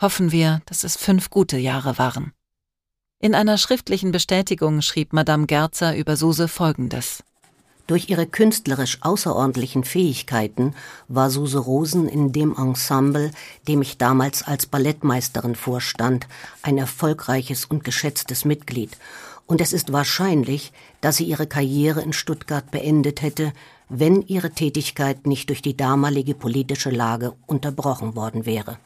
Hoffen 0.02 0.32
wir, 0.32 0.62
dass 0.66 0.84
es 0.84 0.98
fünf 0.98 1.30
gute 1.30 1.58
Jahre 1.58 1.98
waren. 1.98 2.34
In 3.20 3.36
einer 3.36 3.60
schriftlichen 3.60 4.12
Bestätigung 4.12 4.82
schrieb 4.82 5.14
Madame 5.14 5.46
Gerzer 5.46 5.96
über 5.96 6.18
Suse 6.18 6.48
Folgendes. 6.48 7.24
Durch 7.92 8.08
ihre 8.08 8.26
künstlerisch 8.26 9.00
außerordentlichen 9.02 9.84
Fähigkeiten 9.84 10.76
war 11.10 11.30
Suse 11.30 11.58
Rosen 11.58 12.08
in 12.08 12.32
dem 12.32 12.56
Ensemble, 12.58 13.32
dem 13.68 13.82
ich 13.82 13.98
damals 13.98 14.44
als 14.44 14.66
Ballettmeisterin 14.66 15.56
vorstand, 15.56 16.26
ein 16.62 16.78
erfolgreiches 16.78 17.66
und 17.66 17.84
geschätztes 17.84 18.46
Mitglied 18.46 18.98
und 19.52 19.60
es 19.60 19.74
ist 19.74 19.92
wahrscheinlich, 19.92 20.72
dass 21.02 21.18
sie 21.18 21.26
ihre 21.26 21.48
Karriere 21.48 22.02
in 22.02 22.14
Stuttgart 22.14 22.72
beendet 22.72 23.22
hätte, 23.22 23.52
wenn 23.90 24.22
ihre 24.22 24.52
Tätigkeit 24.52 25.28
nicht 25.28 25.50
durch 25.50 25.62
die 25.62 25.76
damalige 25.76 26.36
politische 26.36 26.92
Lage 26.92 27.34
unterbrochen 27.46 28.16
worden 28.16 28.46
wäre. 28.46 28.78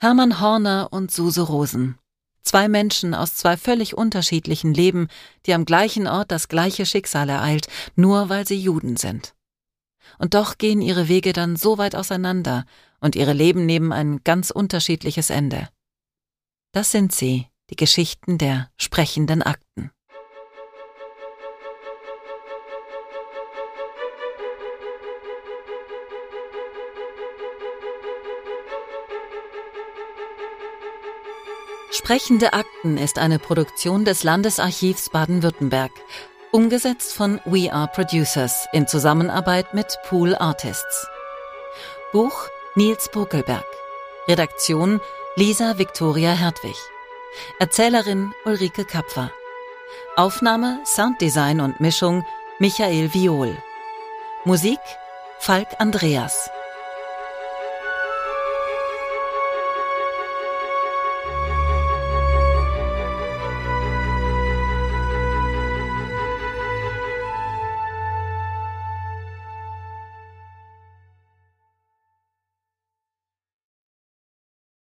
Hermann 0.00 0.40
Horner 0.40 0.88
und 0.90 1.12
Suse 1.12 1.42
Rosen. 1.42 1.96
Zwei 2.44 2.68
Menschen 2.68 3.14
aus 3.14 3.34
zwei 3.34 3.56
völlig 3.56 3.96
unterschiedlichen 3.96 4.74
Leben, 4.74 5.08
die 5.46 5.54
am 5.54 5.64
gleichen 5.64 6.06
Ort 6.06 6.30
das 6.30 6.48
gleiche 6.48 6.84
Schicksal 6.84 7.28
ereilt, 7.28 7.68
nur 7.96 8.28
weil 8.28 8.46
sie 8.46 8.58
Juden 8.58 8.96
sind. 8.96 9.34
Und 10.18 10.34
doch 10.34 10.58
gehen 10.58 10.82
ihre 10.82 11.08
Wege 11.08 11.32
dann 11.32 11.56
so 11.56 11.78
weit 11.78 11.96
auseinander 11.96 12.66
und 13.00 13.16
ihre 13.16 13.32
Leben 13.32 13.64
nehmen 13.66 13.92
ein 13.92 14.20
ganz 14.24 14.50
unterschiedliches 14.50 15.30
Ende. 15.30 15.68
Das 16.72 16.90
sind 16.90 17.12
sie, 17.12 17.46
die 17.70 17.76
Geschichten 17.76 18.36
der 18.36 18.70
sprechenden 18.76 19.42
Akten. 19.42 19.63
Sprechende 31.96 32.54
Akten 32.54 32.98
ist 32.98 33.20
eine 33.20 33.38
Produktion 33.38 34.04
des 34.04 34.24
Landesarchivs 34.24 35.10
Baden-Württemberg, 35.10 35.92
umgesetzt 36.50 37.14
von 37.14 37.40
We 37.44 37.72
Are 37.72 37.86
Producers 37.86 38.66
in 38.72 38.88
Zusammenarbeit 38.88 39.74
mit 39.74 39.96
Pool 40.08 40.34
Artists. 40.34 41.06
Buch 42.12 42.48
Nils 42.74 43.08
Buckelberg. 43.12 43.64
Redaktion 44.26 45.00
Lisa 45.36 45.78
Victoria 45.78 46.32
Hertwig. 46.32 46.74
Erzählerin 47.60 48.34
Ulrike 48.44 48.84
Kapfer. 48.84 49.30
Aufnahme, 50.16 50.80
Sounddesign 50.84 51.60
und 51.60 51.78
Mischung 51.78 52.26
Michael 52.58 53.14
Viol. 53.14 53.56
Musik 54.44 54.80
Falk 55.38 55.68
Andreas. 55.78 56.50